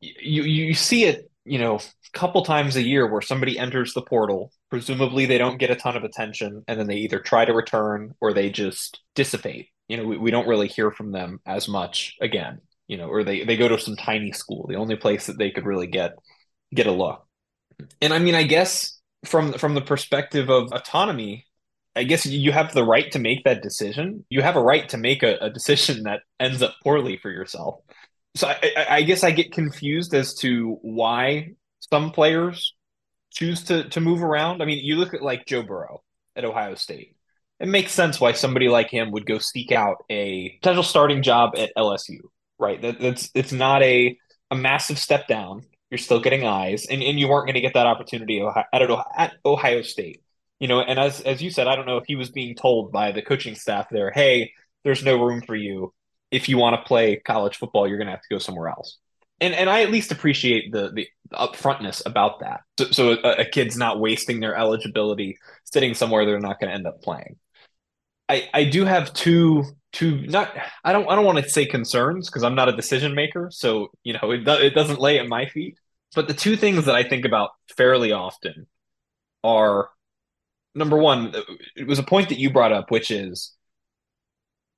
[0.00, 4.02] you you see it, you know, a couple times a year where somebody enters the
[4.02, 4.52] portal.
[4.70, 8.14] Presumably, they don't get a ton of attention, and then they either try to return
[8.20, 9.68] or they just dissipate.
[9.88, 12.60] You know, we, we don't really hear from them as much again.
[12.92, 15.50] You know, or they they go to some tiny school, the only place that they
[15.50, 16.12] could really get
[16.74, 17.26] get a look.
[18.02, 21.46] And I mean, I guess from from the perspective of autonomy,
[21.96, 24.26] I guess you have the right to make that decision.
[24.28, 27.76] You have a right to make a, a decision that ends up poorly for yourself.
[28.34, 31.52] So I, I, guess I get confused as to why
[31.90, 32.74] some players
[33.30, 34.60] choose to to move around.
[34.60, 36.02] I mean, you look at like Joe Burrow
[36.36, 37.16] at Ohio State.
[37.58, 41.52] It makes sense why somebody like him would go seek out a potential starting job
[41.56, 42.18] at LSU,
[42.62, 42.80] right?
[42.80, 44.16] That, that's it's not a
[44.50, 45.64] a massive step down.
[45.90, 49.32] You're still getting eyes, and, and you weren't going to get that opportunity at, at
[49.44, 50.22] Ohio State.
[50.58, 52.92] You know, and as as you said, I don't know if he was being told
[52.92, 54.52] by the coaching staff there, "Hey,
[54.84, 55.92] there's no room for you.
[56.30, 58.98] If you want to play college football, you're going to have to go somewhere else."
[59.40, 62.60] And and I at least appreciate the the upfrontness about that.
[62.78, 66.74] So, so a, a kid's not wasting their eligibility sitting somewhere they're not going to
[66.74, 67.36] end up playing.
[68.28, 70.54] I I do have two two not
[70.84, 73.90] I don't I don't want to say concerns because I'm not a decision maker, so
[74.02, 75.78] you know it it doesn't lay at my feet.
[76.14, 78.66] But the two things that I think about fairly often
[79.42, 79.90] are
[80.74, 81.34] number one,
[81.76, 83.52] it was a point that you brought up, which is,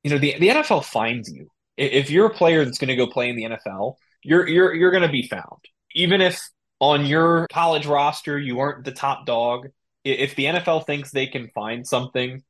[0.03, 1.49] you know, the the NFL finds you.
[1.76, 4.90] If you're a player that's going to go play in the NFL, you're you're you're
[4.90, 5.61] going to be found,
[5.95, 6.40] even if
[6.80, 9.68] on your college roster you weren't the top dog.
[10.05, 12.42] If the NFL thinks they can find something,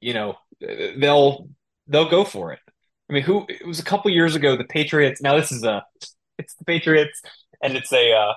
[0.00, 1.48] you know, they'll
[1.86, 2.60] they'll go for it.
[3.08, 5.20] I mean, who it was a couple years ago the Patriots.
[5.20, 5.84] Now this is a
[6.38, 7.22] it's the Patriots
[7.62, 8.34] and it's a uh,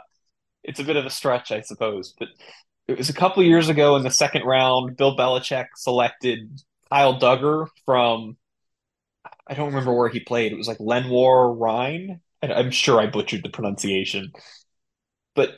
[0.63, 2.13] it's a bit of a stretch, I suppose.
[2.17, 2.29] But
[2.87, 4.97] it was a couple years ago in the second round.
[4.97, 8.37] Bill Belichick selected Kyle Dugger from
[9.47, 10.51] I don't remember where he played.
[10.51, 12.21] It was like Lenoir Rhyne.
[12.41, 14.31] I'm sure I butchered the pronunciation,
[15.35, 15.55] but,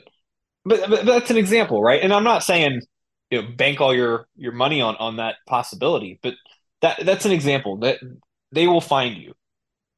[0.66, 2.02] but but that's an example, right?
[2.02, 2.82] And I'm not saying
[3.32, 6.20] you know, bank all your your money on on that possibility.
[6.22, 6.36] But
[6.82, 7.98] that that's an example that
[8.52, 9.34] they will find you.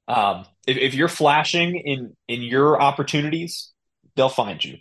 [0.08, 3.74] Um, if, if you're flashing in in your opportunities,
[4.16, 4.78] they'll find you.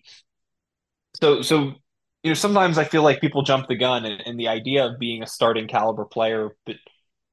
[1.20, 1.74] So so
[2.22, 4.98] you know sometimes I feel like people jump the gun and, and the idea of
[4.98, 6.76] being a starting caliber player, but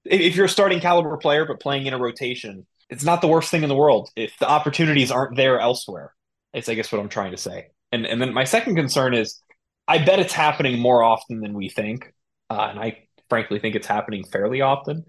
[0.05, 3.51] if you're a starting caliber player but playing in a rotation, it's not the worst
[3.51, 6.13] thing in the world if the opportunities aren't there elsewhere.
[6.53, 7.67] It's I guess what I'm trying to say.
[7.91, 9.41] And and then my second concern is
[9.89, 12.13] I bet it's happening more often than we think,
[12.51, 15.03] uh, and I frankly think it's happening fairly often.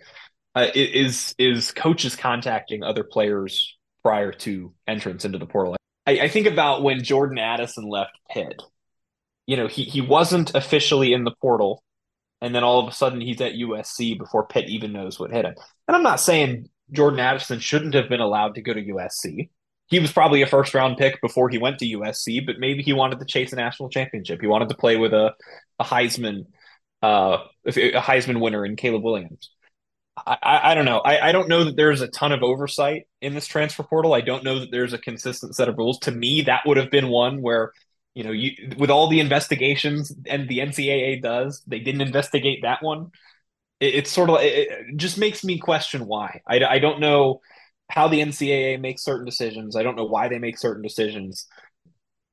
[0.55, 5.77] Uh, is is coaches contacting other players prior to entrance into the portal?
[6.07, 8.63] I, I think about when Jordan Addison left Pitt.
[9.47, 11.85] You know, he he wasn't officially in the portal,
[12.41, 15.45] and then all of a sudden he's at USC before Pitt even knows what hit
[15.45, 15.55] him.
[15.89, 19.51] And I'm not saying Jordan Addison shouldn't have been allowed to go to USC
[19.91, 22.93] he was probably a first round pick before he went to USC, but maybe he
[22.93, 24.41] wanted to chase a national championship.
[24.41, 25.35] He wanted to play with a,
[25.81, 26.47] a Heisman,
[27.03, 29.51] uh, a Heisman winner in Caleb Williams.
[30.17, 30.99] I, I, I don't know.
[30.99, 34.15] I, I don't know that there's a ton of oversight in this transfer portal.
[34.15, 35.99] I don't know that there's a consistent set of rules.
[36.01, 37.73] To me, that would have been one where,
[38.15, 42.81] you know, you with all the investigations and the NCAA does, they didn't investigate that
[42.81, 43.11] one.
[43.81, 46.43] It, it's sort of it just makes me question why.
[46.47, 47.41] I, I don't know
[47.91, 49.77] how the NCAA makes certain decisions.
[49.77, 51.47] I don't know why they make certain decisions.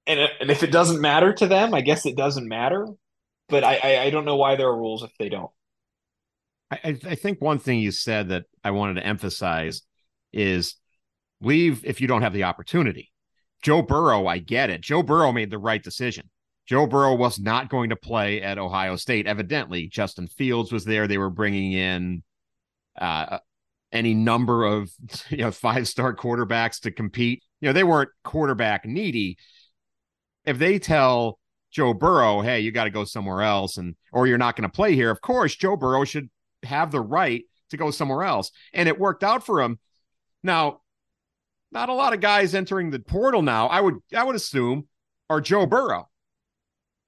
[0.05, 2.87] And, and if it doesn't matter to them, I guess it doesn't matter.
[3.49, 5.51] But I, I, I don't know why there are rules if they don't.
[6.69, 9.81] I, I think one thing you said that I wanted to emphasize
[10.33, 10.75] is
[11.41, 13.11] leave if you don't have the opportunity.
[13.63, 14.81] Joe Burrow, I get it.
[14.81, 16.29] Joe Burrow made the right decision.
[16.67, 19.25] Joe Burrow was not going to play at Ohio State.
[19.25, 21.07] Evidently, Justin Fields was there.
[21.07, 22.23] They were bringing in
[22.99, 23.39] uh,
[23.91, 24.91] any number of
[25.29, 27.43] you know five star quarterbacks to compete.
[27.61, 29.37] You know, they weren't quarterback needy.
[30.45, 31.39] If they tell
[31.71, 34.75] Joe Burrow, "Hey, you got to go somewhere else," and or you're not going to
[34.75, 36.29] play here, of course, Joe Burrow should
[36.63, 39.79] have the right to go somewhere else, and it worked out for him.
[40.43, 40.81] Now,
[41.71, 43.67] not a lot of guys entering the portal now.
[43.67, 44.87] I would I would assume
[45.29, 46.09] are Joe Burrow,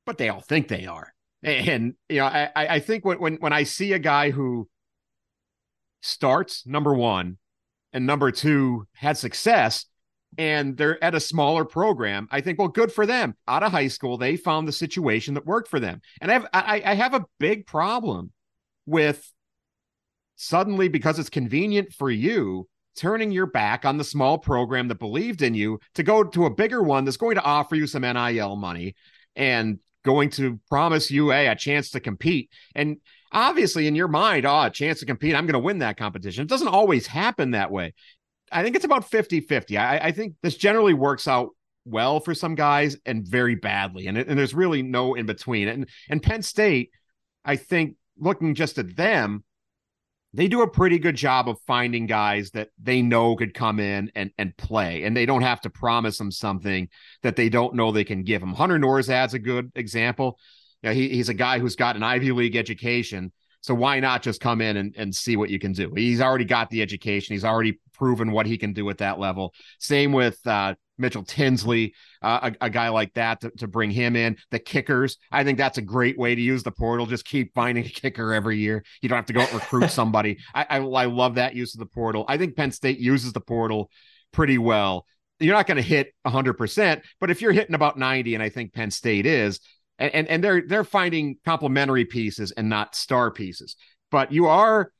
[0.05, 1.13] but they all think they are.
[1.41, 4.67] And you know, I I think when when when I see a guy who
[6.01, 7.37] starts number one
[7.93, 9.85] and number two had success
[10.37, 13.35] and they're at a smaller program i think well good for them.
[13.47, 16.01] Out of high school they found the situation that worked for them.
[16.21, 18.31] And i have i, I have a big problem
[18.85, 19.31] with
[20.35, 25.41] suddenly because it's convenient for you turning your back on the small program that believed
[25.41, 28.55] in you to go to a bigger one that's going to offer you some NIL
[28.55, 28.95] money
[29.35, 32.49] and going to promise you a, a chance to compete.
[32.75, 32.97] And
[33.31, 36.43] obviously in your mind, oh, a chance to compete, I'm going to win that competition.
[36.43, 37.93] It doesn't always happen that way.
[38.51, 39.77] I think it's about 50 50.
[39.77, 41.49] I, I, think this generally works out
[41.85, 44.07] well for some guys and very badly.
[44.07, 45.67] And, and there's really no in between.
[45.67, 46.89] And, and Penn State,
[47.45, 49.43] I think looking just at them,
[50.33, 54.11] they do a pretty good job of finding guys that they know could come in
[54.13, 56.87] and, and play, and they don't have to promise them something
[57.23, 58.53] that they don't know they can give them.
[58.53, 60.37] Hunter Nourzad's a good example
[60.81, 63.31] you know, he, he's a guy who's got an Ivy League education.
[63.61, 65.91] So why not just come in and, and see what you can do?
[65.95, 67.33] He's already got the education.
[67.33, 69.53] He's already proven what he can do at that level.
[69.79, 74.15] Same with uh, Mitchell Tinsley, uh, a, a, guy like that to, to bring him
[74.15, 74.37] in.
[74.51, 77.05] The kickers, I think that's a great way to use the portal.
[77.05, 78.83] Just keep finding a kicker every year.
[79.01, 80.37] You don't have to go recruit somebody.
[80.53, 82.25] I, I, I love that use of the portal.
[82.27, 83.89] I think Penn State uses the portal
[84.31, 85.05] pretty well.
[85.39, 88.73] You're not going to hit 100%, but if you're hitting about 90, and I think
[88.73, 89.61] Penn State is,
[89.99, 93.75] and, and and they're they're finding complementary pieces and not star pieces.
[94.09, 94.91] But you are,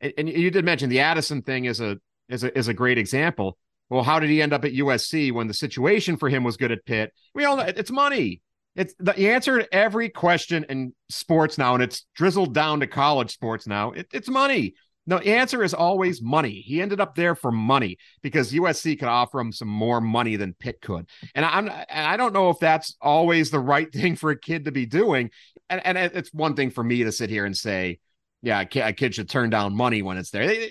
[0.00, 1.98] and you did mention the Addison thing is a
[2.28, 3.56] is a is a great example.
[3.88, 6.72] Well, how did he end up at USC when the situation for him was good
[6.72, 7.12] at Pitt?
[7.34, 8.42] We all know it's money.
[8.74, 13.30] It's the answer to every question in sports now, and it's drizzled down to college
[13.30, 13.92] sports now.
[13.92, 14.74] It, it's money.
[15.06, 16.60] No, the answer is always money.
[16.64, 20.54] He ended up there for money because USC could offer him some more money than
[20.54, 21.08] Pitt could.
[21.34, 24.66] And I'm and I don't know if that's always the right thing for a kid
[24.66, 25.30] to be doing.
[25.68, 27.98] And, and it's one thing for me to sit here and say,
[28.42, 30.68] yeah, a kid, should turn down money when it's there.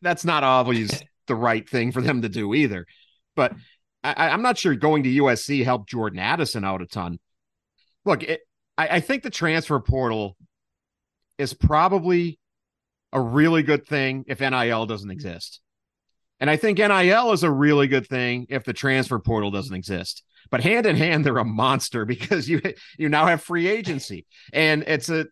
[0.00, 2.86] That's not always the right thing for them to do either.
[3.34, 3.54] But
[4.04, 7.18] I, am not sure going to USC helped Jordan Addison out a ton.
[8.04, 8.40] Look, it,
[8.76, 10.36] I, I think the transfer portal
[11.38, 12.38] is probably
[13.12, 15.12] a really good thing if NIL doesn't mm-hmm.
[15.12, 15.60] exist.
[16.40, 20.24] And I think NIL is a really good thing if the transfer portal doesn't exist.
[20.50, 22.60] But hand in hand, they're a monster because you
[22.98, 25.26] you now have free agency, and it's a.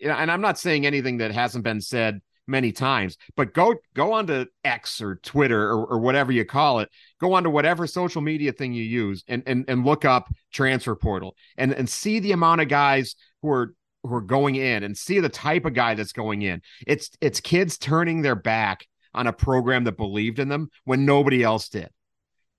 [0.00, 3.16] And I'm not saying anything that hasn't been said many times.
[3.36, 6.90] But go go onto X or Twitter or, or whatever you call it.
[7.20, 11.34] Go onto whatever social media thing you use and and and look up transfer portal
[11.56, 15.20] and and see the amount of guys who are who are going in and see
[15.20, 16.60] the type of guy that's going in.
[16.86, 21.42] It's it's kids turning their back on a program that believed in them when nobody
[21.42, 21.90] else did.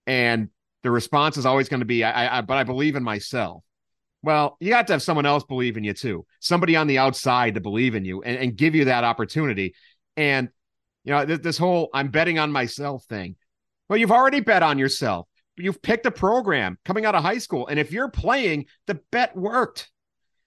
[0.05, 0.49] And
[0.83, 3.63] the response is always going to be, I, I, but I believe in myself.
[4.21, 7.55] Well, you got to have someone else believe in you too, somebody on the outside
[7.55, 9.73] to believe in you and, and give you that opportunity.
[10.15, 10.49] And,
[11.03, 13.35] you know, this, this whole I'm betting on myself thing.
[13.89, 15.27] Well, you've already bet on yourself.
[15.57, 17.67] You've picked a program coming out of high school.
[17.67, 19.89] And if you're playing, the bet worked.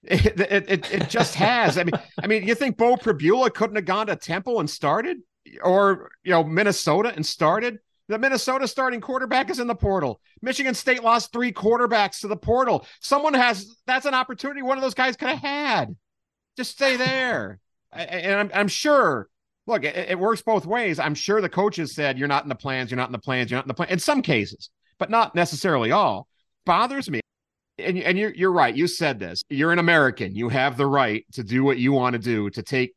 [0.08, 1.78] It, it, it, just has.
[1.78, 5.18] I mean, I mean, you think Beau Pribula couldn't have gone to Temple and started,
[5.62, 7.78] or you know, Minnesota and started?
[8.08, 10.20] The Minnesota starting quarterback is in the portal.
[10.40, 12.86] Michigan State lost three quarterbacks to the portal.
[13.00, 15.96] Someone has that's an opportunity one of those guys could have had.
[16.56, 17.58] Just stay there.
[17.92, 19.28] and I'm, I'm sure.
[19.66, 21.00] Look, it, it, works both ways.
[21.00, 22.90] I'm sure the coaches said you're not in the plans.
[22.90, 23.50] You're not in the plans.
[23.50, 23.88] You're not in the plan.
[23.88, 26.28] In some cases, but not necessarily all.
[26.64, 27.20] Bothers me.
[27.78, 28.74] And, and you're you're right.
[28.74, 29.42] You said this.
[29.48, 30.34] You're an American.
[30.34, 32.94] You have the right to do what you want to do to take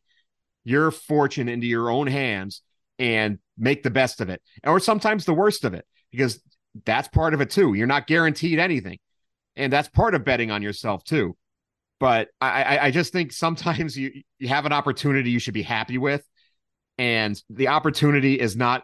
[0.64, 2.62] your fortune into your own hands
[2.98, 6.42] and make the best of it, or sometimes the worst of it, because
[6.86, 7.74] that's part of it too.
[7.74, 9.00] You're not guaranteed anything,
[9.56, 11.36] and that's part of betting on yourself too.
[12.00, 15.98] But I, I just think sometimes you you have an opportunity you should be happy
[15.98, 16.26] with,
[16.98, 18.84] and the opportunity is not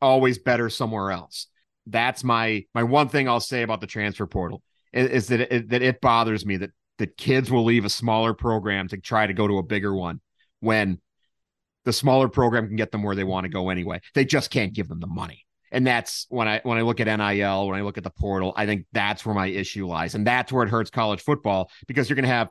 [0.00, 1.46] always better somewhere else.
[1.86, 4.62] That's my my one thing I'll say about the transfer portal
[4.96, 8.88] is, that it, that it bothers me that that kids will leave a smaller program
[8.88, 10.20] to try to go to a bigger one
[10.60, 10.98] when
[11.84, 14.00] the smaller program can get them where they want to go anyway.
[14.14, 15.46] They just can't give them the money.
[15.72, 18.52] And that's when I when I look at NIL, when I look at the portal,
[18.56, 22.08] I think that's where my issue lies, and that's where it hurts college football because
[22.08, 22.50] you're going to have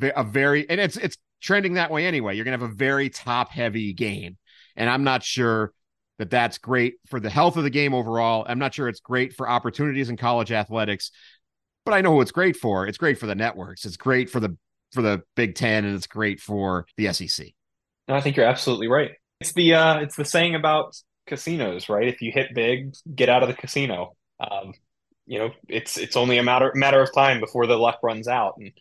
[0.00, 2.34] a very and it's it's trending that way anyway.
[2.34, 4.38] You're going to have a very top heavy game,
[4.74, 5.72] and I'm not sure
[6.18, 8.46] that that's great for the health of the game overall.
[8.48, 11.10] I'm not sure it's great for opportunities in college athletics,
[11.86, 12.86] but I know who it's great for.
[12.86, 13.86] It's great for the networks.
[13.86, 14.58] It's great for the
[14.92, 17.46] for the Big Ten, and it's great for the SEC.
[18.08, 19.12] No, I think you're absolutely right.
[19.40, 22.08] It's the uh, it's the saying about casinos, right?
[22.08, 24.16] If you hit big, get out of the casino.
[24.40, 24.74] Um,
[25.26, 28.54] you know, it's it's only a matter matter of time before the luck runs out.
[28.58, 28.72] And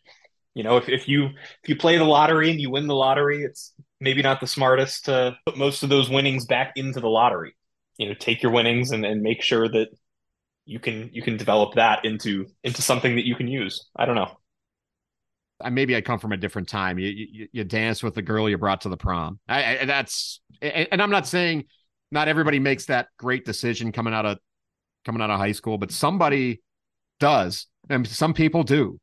[0.56, 3.44] you know, if, if you if you play the lottery and you win the lottery,
[3.44, 7.56] it's maybe not the smartest to put most of those winnings back into the lottery.
[7.98, 9.90] You know, take your winnings and, and make sure that
[10.66, 13.90] you can you can develop that into into something that you can use.
[13.96, 14.38] I don't know
[15.72, 17.00] maybe I come from a different time.
[17.00, 19.40] You, you, you dance with the girl you brought to the prom.
[19.48, 21.66] I, I, that's and I'm not saying
[22.12, 24.38] not everybody makes that great decision coming out of
[25.06, 26.62] coming out of high school, but somebody
[27.20, 29.00] does, and some people do.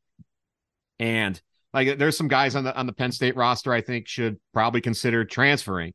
[0.99, 1.41] And
[1.73, 4.81] like, there's some guys on the on the Penn State roster I think should probably
[4.81, 5.93] consider transferring,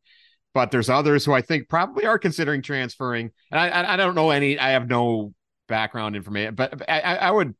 [0.55, 3.31] but there's others who I think probably are considering transferring.
[3.53, 4.59] And I I, don't know any.
[4.59, 5.33] I have no
[5.69, 7.55] background information, but I, I would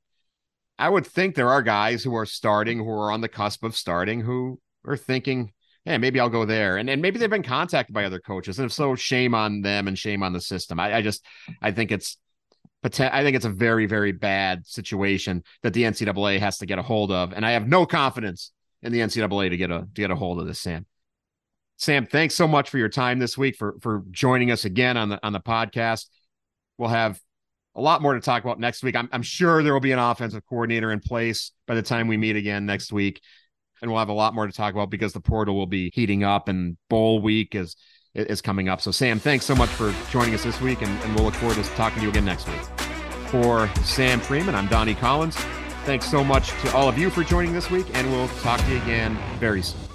[0.79, 3.77] I would think there are guys who are starting, who are on the cusp of
[3.77, 5.53] starting, who are thinking,
[5.85, 6.77] hey, maybe I'll go there.
[6.77, 8.59] And, and maybe they've been contacted by other coaches.
[8.59, 10.79] And if so, shame on them and shame on the system.
[10.79, 11.25] I, I just,
[11.61, 12.17] I think it's,
[12.85, 16.83] I think it's a very, very bad situation that the NCAA has to get a
[16.83, 17.33] hold of.
[17.33, 18.53] And I have no confidence
[18.83, 20.87] in the NCAA to get a, to get a hold of this, Sam.
[21.77, 25.09] Sam, thanks so much for your time this week for, for joining us again on
[25.09, 26.07] the, on the podcast.
[26.77, 27.19] We'll have
[27.79, 28.97] a lot more to talk about next week.
[28.97, 32.17] I'm, I'm sure there will be an offensive coordinator in place by the time we
[32.17, 33.23] meet again next week.
[33.81, 36.25] And we'll have a lot more to talk about because the portal will be heating
[36.25, 37.77] up and bowl week is
[38.15, 38.81] is coming up.
[38.81, 41.55] So Sam, thanks so much for joining us this week and, and we'll look forward
[41.55, 42.61] to talking to you again next week.
[43.29, 45.37] For Sam Fremin, I'm Donnie Collins.
[45.85, 48.71] Thanks so much to all of you for joining this week, and we'll talk to
[48.71, 49.88] you again very soon.